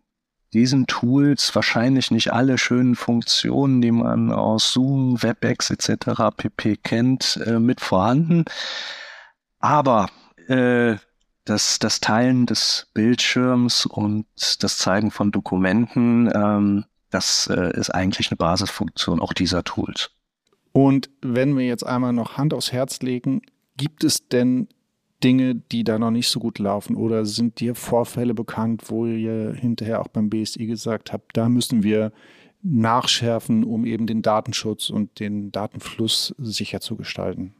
diesen 0.52 0.86
Tools 0.86 1.54
wahrscheinlich 1.54 2.10
nicht 2.10 2.32
alle 2.32 2.58
schönen 2.58 2.94
Funktionen, 2.94 3.80
die 3.80 3.90
man 3.90 4.30
aus 4.30 4.72
Zoom, 4.72 5.22
WebEx 5.22 5.70
etc. 5.70 6.34
pp 6.36 6.76
kennt, 6.76 7.40
äh, 7.46 7.58
mit 7.58 7.80
vorhanden. 7.80 8.44
Aber 9.60 10.08
äh, 10.48 10.96
das, 11.44 11.78
das 11.78 12.00
Teilen 12.00 12.46
des 12.46 12.88
Bildschirms 12.94 13.86
und 13.86 14.26
das 14.60 14.78
Zeigen 14.78 15.10
von 15.10 15.32
Dokumenten, 15.32 16.30
ähm, 16.34 16.84
das 17.10 17.48
äh, 17.48 17.76
ist 17.76 17.90
eigentlich 17.90 18.30
eine 18.30 18.36
Basisfunktion 18.36 19.20
auch 19.20 19.32
dieser 19.32 19.64
Tools. 19.64 20.10
Und 20.72 21.10
wenn 21.20 21.56
wir 21.56 21.66
jetzt 21.66 21.84
einmal 21.84 22.12
noch 22.12 22.38
Hand 22.38 22.54
aufs 22.54 22.72
Herz 22.72 23.00
legen, 23.00 23.42
gibt 23.76 24.04
es 24.04 24.28
denn 24.28 24.68
Dinge, 25.22 25.54
die 25.54 25.84
da 25.84 25.98
noch 25.98 26.10
nicht 26.10 26.28
so 26.28 26.40
gut 26.40 26.58
laufen? 26.58 26.96
Oder 26.96 27.26
sind 27.26 27.60
dir 27.60 27.74
Vorfälle 27.74 28.34
bekannt, 28.34 28.84
wo 28.86 29.06
ihr 29.06 29.52
hinterher 29.54 30.00
auch 30.00 30.08
beim 30.08 30.30
BSI 30.30 30.66
gesagt 30.66 31.12
habt, 31.12 31.36
da 31.36 31.48
müssen 31.48 31.82
wir 31.82 32.12
nachschärfen, 32.62 33.64
um 33.64 33.84
eben 33.84 34.06
den 34.06 34.22
Datenschutz 34.22 34.88
und 34.88 35.20
den 35.20 35.52
Datenfluss 35.52 36.34
sicher 36.38 36.80
zu 36.80 36.96
gestalten? 36.96 37.54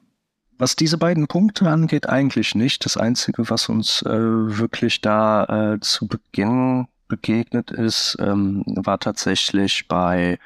Was 0.59 0.77
diese 0.77 0.99
beiden 0.99 1.27
Punkte 1.27 1.69
angeht, 1.69 2.09
eigentlich 2.09 2.55
nicht. 2.55 2.85
Das 2.85 2.97
Einzige, 2.97 3.51
was 3.51 3.69
uns 3.69 4.03
äh, 4.03 4.11
wirklich 4.11 5.01
da 5.01 5.75
äh, 5.75 5.81
zu 5.81 6.07
Beginn 6.07 6.87
begegnet 7.09 7.71
ist, 7.71 8.17
ähm, 8.21 8.63
war 8.67 8.99
tatsächlich 8.99 9.87
bei 9.89 10.39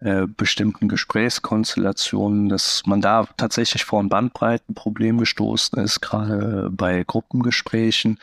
äh, 0.00 0.26
bestimmten 0.26 0.88
Gesprächskonstellationen, 0.88 2.50
dass 2.50 2.82
man 2.84 3.00
da 3.00 3.26
tatsächlich 3.38 3.86
vor 3.86 4.02
ein 4.02 4.10
Bandbreitenproblem 4.10 5.16
gestoßen 5.16 5.78
ist, 5.78 6.02
gerade 6.02 6.68
bei 6.70 7.02
Gruppengesprächen. 7.02 8.18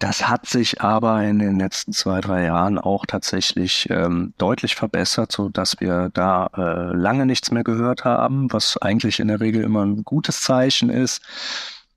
Das 0.00 0.28
hat 0.28 0.46
sich 0.46 0.80
aber 0.80 1.22
in 1.22 1.38
den 1.38 1.60
letzten 1.60 1.92
zwei, 1.92 2.20
drei 2.20 2.44
Jahren 2.44 2.76
auch 2.76 3.06
tatsächlich 3.06 3.88
ähm, 3.88 4.34
deutlich 4.36 4.74
verbessert, 4.74 5.30
so 5.30 5.48
dass 5.48 5.78
wir 5.78 6.10
da 6.12 6.50
äh, 6.56 6.96
lange 6.96 7.24
nichts 7.24 7.52
mehr 7.52 7.62
gehört 7.62 8.04
haben, 8.04 8.52
was 8.52 8.76
eigentlich 8.78 9.20
in 9.20 9.28
der 9.28 9.40
Regel 9.40 9.62
immer 9.62 9.84
ein 9.84 10.02
gutes 10.02 10.40
Zeichen 10.40 10.90
ist. 10.90 11.22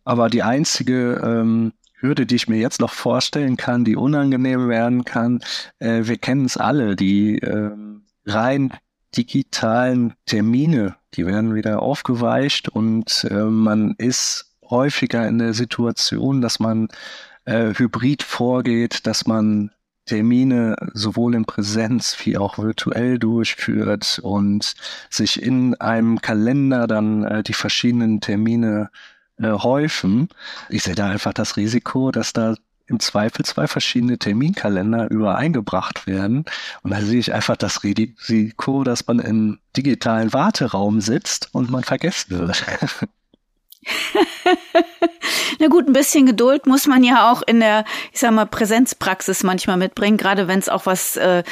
Aber 0.03 0.29
die 0.29 0.43
einzige 0.43 1.19
ähm, 1.25 1.73
Hürde, 1.95 2.27
die 2.27 2.35
ich 2.35 2.47
mir 2.47 2.59
jetzt 2.59 2.79
noch 2.79 2.93
vorstellen 2.93 3.57
kann, 3.57 3.85
die 3.85 3.95
unangenehm 3.95 4.69
werden 4.69 5.03
kann, 5.03 5.41
äh, 5.79 6.01
wir 6.03 6.17
kennen 6.17 6.45
es 6.45 6.57
alle, 6.57 6.95
die 6.95 7.39
äh, 7.39 7.71
rein 8.27 8.71
digitalen 9.17 10.13
Termine, 10.25 10.95
die 11.13 11.25
werden 11.25 11.55
wieder 11.55 11.81
aufgeweicht 11.81 12.69
und 12.69 13.25
äh, 13.29 13.43
man 13.43 13.95
ist 13.97 14.53
häufiger 14.69 15.27
in 15.27 15.37
der 15.37 15.53
Situation, 15.53 16.41
dass 16.41 16.59
man 16.59 16.87
äh, 17.45 17.73
hybrid 17.75 18.23
vorgeht, 18.23 19.05
dass 19.07 19.25
man 19.25 19.71
Termine 20.05 20.75
sowohl 20.93 21.33
in 21.33 21.45
Präsenz 21.45 22.15
wie 22.23 22.37
auch 22.37 22.57
virtuell 22.59 23.17
durchführt 23.17 24.19
und 24.21 24.75
sich 25.09 25.41
in 25.41 25.73
einem 25.75 26.21
Kalender 26.21 26.85
dann 26.85 27.23
äh, 27.23 27.43
die 27.43 27.53
verschiedenen 27.53 28.21
Termine 28.21 28.91
äh, 29.37 29.49
häufen. 29.49 30.29
Ich 30.69 30.83
sehe 30.83 30.95
da 30.95 31.09
einfach 31.09 31.33
das 31.33 31.57
Risiko, 31.57 32.11
dass 32.11 32.33
da 32.33 32.55
im 32.87 32.99
Zweifel 32.99 33.45
zwei 33.45 33.67
verschiedene 33.67 34.17
Terminkalender 34.17 35.09
übereingebracht 35.09 36.07
werden. 36.07 36.45
Und 36.83 36.91
da 36.91 37.01
sehe 37.01 37.19
ich 37.19 37.33
einfach 37.33 37.57
das 37.57 37.83
Risiko, 37.83 38.83
dass 38.83 39.07
man 39.07 39.19
im 39.19 39.59
digitalen 39.75 40.33
Warteraum 40.33 41.01
sitzt 41.01 41.49
und 41.53 41.69
man 41.69 41.83
vergessen 41.83 42.39
wird. 42.39 42.63
Na 45.59 45.67
gut, 45.67 45.87
ein 45.87 45.93
bisschen 45.93 46.25
Geduld 46.25 46.65
muss 46.65 46.87
man 46.87 47.03
ja 47.03 47.31
auch 47.31 47.41
in 47.43 47.59
der, 47.59 47.85
ich 48.11 48.19
sag 48.19 48.31
mal, 48.31 48.45
Präsenzpraxis 48.45 49.43
manchmal 49.43 49.77
mitbringen, 49.77 50.17
gerade 50.17 50.47
wenn 50.47 50.59
es 50.59 50.69
auch 50.69 50.85
was 50.85 51.17
äh, 51.17 51.43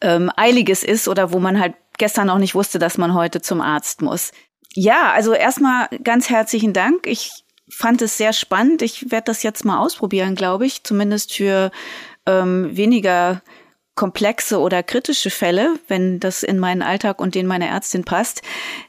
ähm, 0.00 0.30
Eiliges 0.36 0.82
ist 0.82 1.08
oder 1.08 1.32
wo 1.32 1.38
man 1.38 1.60
halt 1.60 1.74
gestern 1.98 2.30
auch 2.30 2.38
nicht 2.38 2.54
wusste, 2.54 2.78
dass 2.78 2.98
man 2.98 3.14
heute 3.14 3.40
zum 3.40 3.60
Arzt 3.60 4.02
muss. 4.02 4.32
Ja, 4.74 5.12
also 5.12 5.32
erstmal 5.32 5.88
ganz 6.04 6.28
herzlichen 6.28 6.72
Dank. 6.72 7.06
Ich 7.06 7.30
fand 7.68 8.02
es 8.02 8.16
sehr 8.16 8.32
spannend. 8.32 8.82
Ich 8.82 9.10
werde 9.10 9.26
das 9.26 9.42
jetzt 9.42 9.64
mal 9.64 9.78
ausprobieren, 9.78 10.34
glaube 10.34 10.66
ich, 10.66 10.84
zumindest 10.84 11.32
für 11.32 11.70
ähm, 12.26 12.76
weniger 12.76 13.42
komplexe 13.94 14.60
oder 14.60 14.82
kritische 14.82 15.30
Fälle, 15.30 15.78
wenn 15.88 16.20
das 16.20 16.42
in 16.42 16.58
meinen 16.58 16.82
Alltag 16.82 17.20
und 17.20 17.34
den 17.34 17.46
meiner 17.46 17.66
Ärztin 17.66 18.04
passt. 18.04 18.42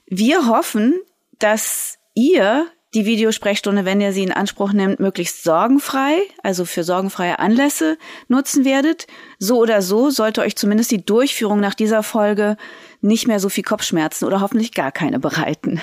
Wir 0.06 0.48
hoffen, 0.48 0.96
dass 1.40 1.98
ihr 2.14 2.68
die 2.94 3.06
Videosprechstunde, 3.06 3.86
wenn 3.86 4.02
ihr 4.02 4.14
sie 4.14 4.24
in 4.24 4.32
Anspruch 4.32 4.74
nimmt, 4.74 5.00
möglichst 5.00 5.44
sorgenfrei, 5.44 6.18
also 6.42 6.66
für 6.66 6.84
sorgenfreie 6.84 7.40
Anlässe 7.40 7.98
nutzen 8.28 8.66
werdet. 8.66 9.08
So 9.40 9.60
oder 9.60 9.82
so 9.82 10.10
sollte 10.10 10.42
euch 10.42 10.56
zumindest 10.56 10.92
die 10.92 11.04
Durchführung 11.04 11.60
nach 11.60 11.76
dieser 11.76 12.04
Folge 12.04 12.58
nicht 13.02 13.28
mehr 13.28 13.40
so 13.40 13.50
viel 13.50 13.64
Kopfschmerzen 13.64 14.26
oder 14.26 14.42
hoffentlich 14.42 14.74
gar 14.74 14.92
keine 14.92 15.20
bereiten. 15.20 15.82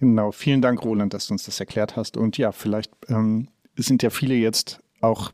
Genau, 0.00 0.32
vielen 0.32 0.62
Dank, 0.62 0.82
Roland, 0.82 1.12
dass 1.12 1.26
du 1.26 1.34
uns 1.34 1.44
das 1.44 1.60
erklärt 1.60 1.94
hast. 1.94 2.16
Und 2.16 2.38
ja, 2.38 2.52
vielleicht 2.52 2.90
ähm, 3.08 3.48
sind 3.76 4.02
ja 4.02 4.08
viele 4.08 4.34
jetzt 4.34 4.80
auch 5.02 5.32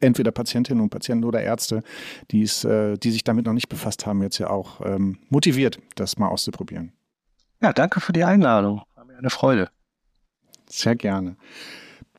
entweder 0.00 0.32
Patientinnen 0.32 0.82
und 0.82 0.90
Patienten 0.90 1.24
oder 1.24 1.40
Ärzte, 1.42 1.84
die's, 2.32 2.64
äh, 2.64 2.96
die 2.96 3.12
sich 3.12 3.22
damit 3.22 3.46
noch 3.46 3.52
nicht 3.52 3.68
befasst 3.68 4.06
haben, 4.06 4.20
jetzt 4.22 4.38
ja 4.38 4.50
auch 4.50 4.80
ähm, 4.84 5.18
motiviert, 5.28 5.78
das 5.94 6.18
mal 6.18 6.28
auszuprobieren. 6.28 6.92
Ja, 7.62 7.72
danke 7.72 8.00
für 8.00 8.12
die 8.12 8.24
Einladung. 8.24 8.82
War 8.96 9.04
mir 9.04 9.16
eine 9.16 9.30
Freude. 9.30 9.70
Sehr 10.68 10.96
gerne. 10.96 11.36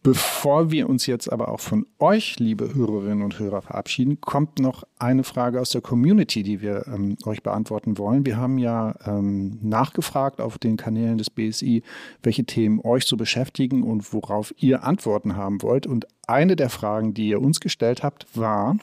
Bevor 0.04 0.72
wir 0.72 0.90
uns 0.90 1.06
jetzt 1.06 1.32
aber 1.32 1.50
auch 1.50 1.60
von 1.60 1.86
euch, 2.00 2.40
liebe 2.40 2.74
Hörerinnen 2.74 3.22
und 3.22 3.38
Hörer, 3.38 3.62
verabschieden, 3.62 4.20
kommt 4.20 4.58
noch 4.58 4.84
eine 4.98 5.24
Frage 5.24 5.62
aus 5.62 5.70
der 5.70 5.82
Community, 5.82 6.42
die 6.42 6.60
wir 6.60 6.88
ähm, 6.88 7.18
euch 7.26 7.44
beantworten 7.44 8.00
wollen. 8.00 8.26
Wir 8.26 8.38
haben 8.38 8.58
ja 8.58 8.96
ähm, 9.06 9.60
nachgefragt 9.62 10.42
auf 10.42 10.58
den 10.58 10.76
Kanälen 10.76 11.20
des 11.20 11.30
BSI, 11.30 11.84
welche 12.24 12.46
Themen 12.46 12.80
euch 12.84 13.06
so 13.06 13.16
beschäftigen 13.16 13.84
und 13.84 14.12
worauf 14.12 14.56
ihr 14.58 14.84
Antworten 14.84 15.36
haben 15.36 15.62
wollt. 15.62 15.86
Und 15.86 16.08
eine 16.26 16.56
der 16.56 16.72
Fragen, 16.72 17.14
die 17.14 17.28
ihr 17.28 17.40
uns 17.40 17.60
gestellt 17.60 18.02
habt, 18.02 18.26
war, 18.36 18.78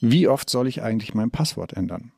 wie 0.00 0.26
oft 0.26 0.48
soll 0.48 0.68
ich 0.68 0.80
eigentlich 0.80 1.12
mein 1.12 1.30
Passwort 1.30 1.74
ändern? 1.74 2.12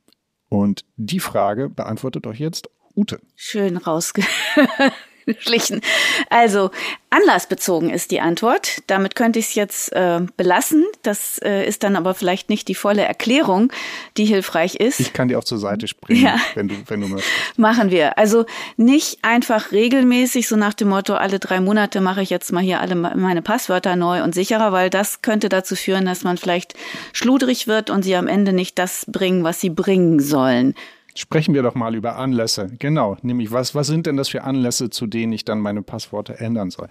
Und 0.47 0.85
die 0.95 1.19
Frage 1.19 1.67
beantwortet 1.67 2.25
euch 2.25 2.39
jetzt 2.39 2.69
Ute. 2.95 3.19
Schön 3.35 3.75
rausge 3.75 4.21
geschlichen. 5.25 5.81
Also 6.29 6.71
anlassbezogen 7.09 7.89
ist 7.89 8.11
die 8.11 8.21
Antwort. 8.21 8.81
Damit 8.87 9.15
könnte 9.15 9.39
ich 9.39 9.45
es 9.47 9.55
jetzt 9.55 9.93
äh, 9.93 10.21
belassen. 10.37 10.85
Das 11.03 11.39
äh, 11.43 11.67
ist 11.67 11.83
dann 11.83 11.95
aber 11.95 12.13
vielleicht 12.13 12.49
nicht 12.49 12.67
die 12.67 12.75
volle 12.75 13.03
Erklärung, 13.03 13.71
die 14.17 14.25
hilfreich 14.25 14.75
ist. 14.75 14.99
Ich 14.99 15.13
kann 15.13 15.27
dir 15.27 15.37
auch 15.37 15.43
zur 15.43 15.57
Seite 15.57 15.87
springen, 15.87 16.23
ja. 16.23 16.37
wenn 16.55 16.67
du 16.67 16.75
wenn 16.87 17.01
du 17.01 17.07
möchtest. 17.07 17.31
Machen 17.57 17.91
wir. 17.91 18.17
Also 18.17 18.45
nicht 18.77 19.19
einfach 19.23 19.71
regelmäßig 19.71 20.47
so 20.47 20.55
nach 20.55 20.73
dem 20.73 20.89
Motto 20.89 21.13
alle 21.15 21.39
drei 21.39 21.59
Monate 21.59 22.01
mache 22.01 22.21
ich 22.21 22.29
jetzt 22.29 22.51
mal 22.51 22.63
hier 22.63 22.79
alle 22.79 22.95
meine 22.95 23.41
Passwörter 23.41 23.95
neu 23.95 24.23
und 24.23 24.33
sicherer, 24.33 24.71
weil 24.71 24.89
das 24.89 25.21
könnte 25.21 25.49
dazu 25.49 25.75
führen, 25.75 26.05
dass 26.05 26.23
man 26.23 26.37
vielleicht 26.37 26.75
schludrig 27.13 27.67
wird 27.67 27.89
und 27.89 28.03
sie 28.03 28.15
am 28.15 28.27
Ende 28.27 28.53
nicht 28.53 28.79
das 28.79 29.05
bringen, 29.07 29.43
was 29.43 29.59
sie 29.59 29.69
bringen 29.69 30.19
sollen. 30.19 30.75
Sprechen 31.15 31.53
wir 31.53 31.61
doch 31.61 31.75
mal 31.75 31.93
über 31.93 32.15
Anlässe. 32.15 32.71
Genau, 32.79 33.17
nämlich 33.21 33.51
was, 33.51 33.75
was 33.75 33.87
sind 33.87 34.05
denn 34.05 34.15
das 34.15 34.29
für 34.29 34.43
Anlässe, 34.43 34.89
zu 34.89 35.07
denen 35.07 35.33
ich 35.33 35.43
dann 35.43 35.59
meine 35.59 35.81
Passworte 35.81 36.39
ändern 36.39 36.69
soll? 36.69 36.87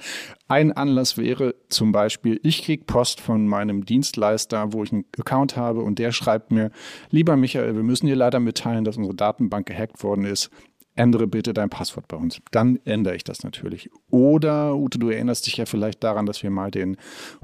Ein 0.47 0.73
Anlass 0.73 1.17
wäre 1.17 1.55
zum 1.69 1.93
Beispiel, 1.93 2.39
ich 2.43 2.63
kriege 2.63 2.85
Post 2.85 3.21
von 3.21 3.47
meinem 3.47 3.85
Dienstleister, 3.87 4.73
wo 4.73 4.85
ich 4.85 4.93
einen 4.93 5.07
Account 5.19 5.57
habe 5.57 5.81
und 5.81 5.99
der 5.99 6.13
schreibt 6.13 6.51
mir, 6.51 6.71
lieber 7.11 7.37
Michael, 7.37 7.75
wir 7.75 7.83
müssen 7.83 8.07
dir 8.07 8.17
leider 8.17 8.41
mitteilen, 8.41 8.85
dass 8.85 8.97
unsere 8.97 9.17
Datenbank 9.17 9.67
gehackt 9.67 10.03
worden 10.03 10.25
ist. 10.25 10.51
Ändere 10.97 11.27
bitte 11.27 11.55
dein 11.55 11.71
Passwort 11.71 12.09
bei 12.09 12.17
uns. 12.17 12.41
Dann 12.51 12.79
ändere 12.85 13.15
ich 13.15 13.25
das 13.25 13.43
natürlich. 13.43 13.89
Oder, 14.11 14.77
Ute, 14.77 14.99
du 14.99 15.09
erinnerst 15.09 15.47
dich 15.47 15.57
ja 15.57 15.65
vielleicht 15.65 16.05
daran, 16.05 16.27
dass 16.27 16.43
wir 16.43 16.51
mal 16.51 16.71
den 16.71 16.97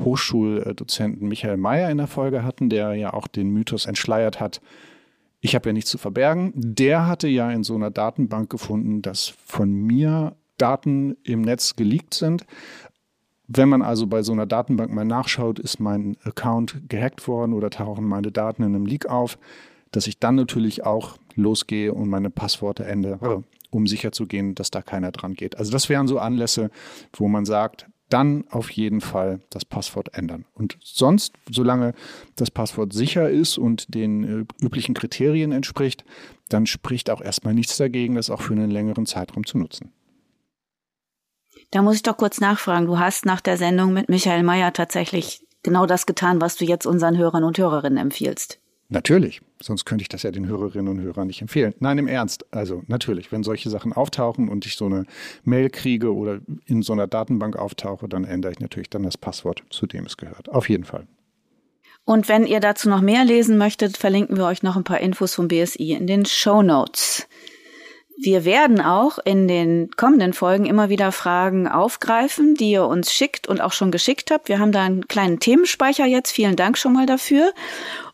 Hochschuldozenten 0.02 1.26
Michael 1.28 1.56
Mayer 1.56 1.88
in 1.88 1.98
der 1.98 2.08
Folge 2.08 2.42
hatten, 2.42 2.68
der 2.68 2.94
ja 2.94 3.14
auch 3.14 3.28
den 3.28 3.50
Mythos 3.50 3.86
entschleiert 3.86 4.40
hat, 4.40 4.60
ich 5.46 5.54
habe 5.54 5.68
ja 5.68 5.72
nichts 5.72 5.90
zu 5.90 5.96
verbergen. 5.96 6.52
Der 6.56 7.06
hatte 7.06 7.28
ja 7.28 7.52
in 7.52 7.62
so 7.62 7.76
einer 7.76 7.92
Datenbank 7.92 8.50
gefunden, 8.50 9.00
dass 9.00 9.28
von 9.44 9.72
mir 9.72 10.34
Daten 10.58 11.16
im 11.22 11.42
Netz 11.42 11.76
geleakt 11.76 12.14
sind. 12.14 12.44
Wenn 13.46 13.68
man 13.68 13.80
also 13.80 14.08
bei 14.08 14.24
so 14.24 14.32
einer 14.32 14.46
Datenbank 14.46 14.92
mal 14.92 15.04
nachschaut, 15.04 15.60
ist 15.60 15.78
mein 15.78 16.16
Account 16.24 16.88
gehackt 16.88 17.28
worden 17.28 17.52
oder 17.52 17.70
tauchen 17.70 18.04
meine 18.04 18.32
Daten 18.32 18.64
in 18.64 18.74
einem 18.74 18.86
Leak 18.86 19.06
auf, 19.06 19.38
dass 19.92 20.08
ich 20.08 20.18
dann 20.18 20.34
natürlich 20.34 20.84
auch 20.84 21.16
losgehe 21.36 21.94
und 21.94 22.08
meine 22.08 22.30
Passworte 22.30 22.84
ändere, 22.84 23.44
um 23.70 23.86
sicherzugehen, 23.86 24.56
dass 24.56 24.72
da 24.72 24.82
keiner 24.82 25.12
dran 25.12 25.34
geht. 25.34 25.58
Also 25.58 25.70
das 25.70 25.88
wären 25.88 26.08
so 26.08 26.18
Anlässe, 26.18 26.70
wo 27.12 27.28
man 27.28 27.44
sagt, 27.44 27.86
dann 28.08 28.44
auf 28.50 28.70
jeden 28.70 29.00
Fall 29.00 29.40
das 29.50 29.64
Passwort 29.64 30.14
ändern. 30.14 30.44
Und 30.54 30.78
sonst, 30.82 31.32
solange 31.50 31.94
das 32.36 32.50
Passwort 32.50 32.92
sicher 32.92 33.28
ist 33.28 33.58
und 33.58 33.94
den 33.94 34.24
äh, 34.24 34.64
üblichen 34.64 34.94
Kriterien 34.94 35.52
entspricht, 35.52 36.04
dann 36.48 36.66
spricht 36.66 37.10
auch 37.10 37.20
erstmal 37.20 37.54
nichts 37.54 37.76
dagegen, 37.76 38.14
das 38.14 38.30
auch 38.30 38.42
für 38.42 38.52
einen 38.52 38.70
längeren 38.70 39.06
Zeitraum 39.06 39.44
zu 39.44 39.58
nutzen. 39.58 39.92
Da 41.70 41.82
muss 41.82 41.96
ich 41.96 42.02
doch 42.02 42.16
kurz 42.16 42.40
nachfragen. 42.40 42.86
Du 42.86 42.98
hast 42.98 43.26
nach 43.26 43.40
der 43.40 43.56
Sendung 43.56 43.92
mit 43.92 44.08
Michael 44.08 44.44
Mayer 44.44 44.72
tatsächlich 44.72 45.42
genau 45.62 45.86
das 45.86 46.06
getan, 46.06 46.40
was 46.40 46.56
du 46.56 46.64
jetzt 46.64 46.86
unseren 46.86 47.18
Hörern 47.18 47.42
und 47.42 47.58
Hörerinnen 47.58 47.98
empfiehlst. 47.98 48.60
Natürlich, 48.88 49.40
sonst 49.60 49.84
könnte 49.84 50.02
ich 50.02 50.08
das 50.08 50.22
ja 50.22 50.30
den 50.30 50.46
Hörerinnen 50.46 50.88
und 50.88 51.00
Hörern 51.00 51.26
nicht 51.26 51.42
empfehlen. 51.42 51.74
Nein, 51.80 51.98
im 51.98 52.06
Ernst. 52.06 52.46
Also 52.52 52.84
natürlich, 52.86 53.32
wenn 53.32 53.42
solche 53.42 53.68
Sachen 53.68 53.92
auftauchen 53.92 54.48
und 54.48 54.64
ich 54.64 54.76
so 54.76 54.86
eine 54.86 55.06
Mail 55.44 55.70
kriege 55.70 56.14
oder 56.14 56.40
in 56.66 56.82
so 56.82 56.92
einer 56.92 57.08
Datenbank 57.08 57.56
auftauche, 57.56 58.08
dann 58.08 58.24
ändere 58.24 58.52
ich 58.52 58.60
natürlich 58.60 58.88
dann 58.88 59.02
das 59.02 59.18
Passwort, 59.18 59.64
zu 59.70 59.86
dem 59.86 60.06
es 60.06 60.16
gehört. 60.16 60.48
Auf 60.48 60.68
jeden 60.68 60.84
Fall. 60.84 61.06
Und 62.04 62.28
wenn 62.28 62.46
ihr 62.46 62.60
dazu 62.60 62.88
noch 62.88 63.00
mehr 63.00 63.24
lesen 63.24 63.58
möchtet, 63.58 63.96
verlinken 63.96 64.36
wir 64.36 64.44
euch 64.46 64.62
noch 64.62 64.76
ein 64.76 64.84
paar 64.84 65.00
Infos 65.00 65.34
vom 65.34 65.48
BSI 65.48 65.92
in 65.92 66.06
den 66.06 66.24
Show 66.24 66.62
Notes. 66.62 67.26
Wir 68.18 68.46
werden 68.46 68.80
auch 68.80 69.18
in 69.18 69.46
den 69.46 69.90
kommenden 69.90 70.32
Folgen 70.32 70.64
immer 70.64 70.88
wieder 70.88 71.12
Fragen 71.12 71.68
aufgreifen, 71.68 72.54
die 72.54 72.70
ihr 72.70 72.86
uns 72.86 73.12
schickt 73.12 73.46
und 73.46 73.60
auch 73.60 73.72
schon 73.72 73.90
geschickt 73.90 74.30
habt. 74.30 74.48
Wir 74.48 74.58
haben 74.58 74.72
da 74.72 74.84
einen 74.84 75.06
kleinen 75.06 75.38
Themenspeicher 75.38 76.06
jetzt. 76.06 76.30
Vielen 76.30 76.56
Dank 76.56 76.78
schon 76.78 76.94
mal 76.94 77.04
dafür. 77.04 77.52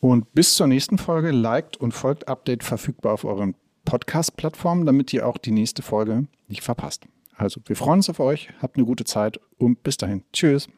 Und 0.00 0.32
bis 0.32 0.54
zur 0.54 0.66
nächsten 0.66 0.98
Folge 0.98 1.30
liked 1.30 1.76
und 1.76 1.92
folgt 1.92 2.28
Update 2.28 2.62
verfügbar 2.62 3.14
auf 3.14 3.24
euren 3.24 3.54
Podcast-Plattformen, 3.84 4.86
damit 4.86 5.12
ihr 5.12 5.26
auch 5.26 5.38
die 5.38 5.50
nächste 5.50 5.82
Folge 5.82 6.26
nicht 6.46 6.62
verpasst. 6.62 7.06
Also, 7.36 7.60
wir 7.66 7.76
freuen 7.76 7.98
uns 7.98 8.10
auf 8.10 8.20
euch, 8.20 8.50
habt 8.60 8.76
eine 8.76 8.86
gute 8.86 9.04
Zeit 9.04 9.40
und 9.58 9.82
bis 9.82 9.96
dahin. 9.96 10.24
Tschüss. 10.32 10.68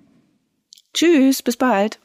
Tschüss, 0.94 1.42
bis 1.42 1.56
bald. 1.56 2.00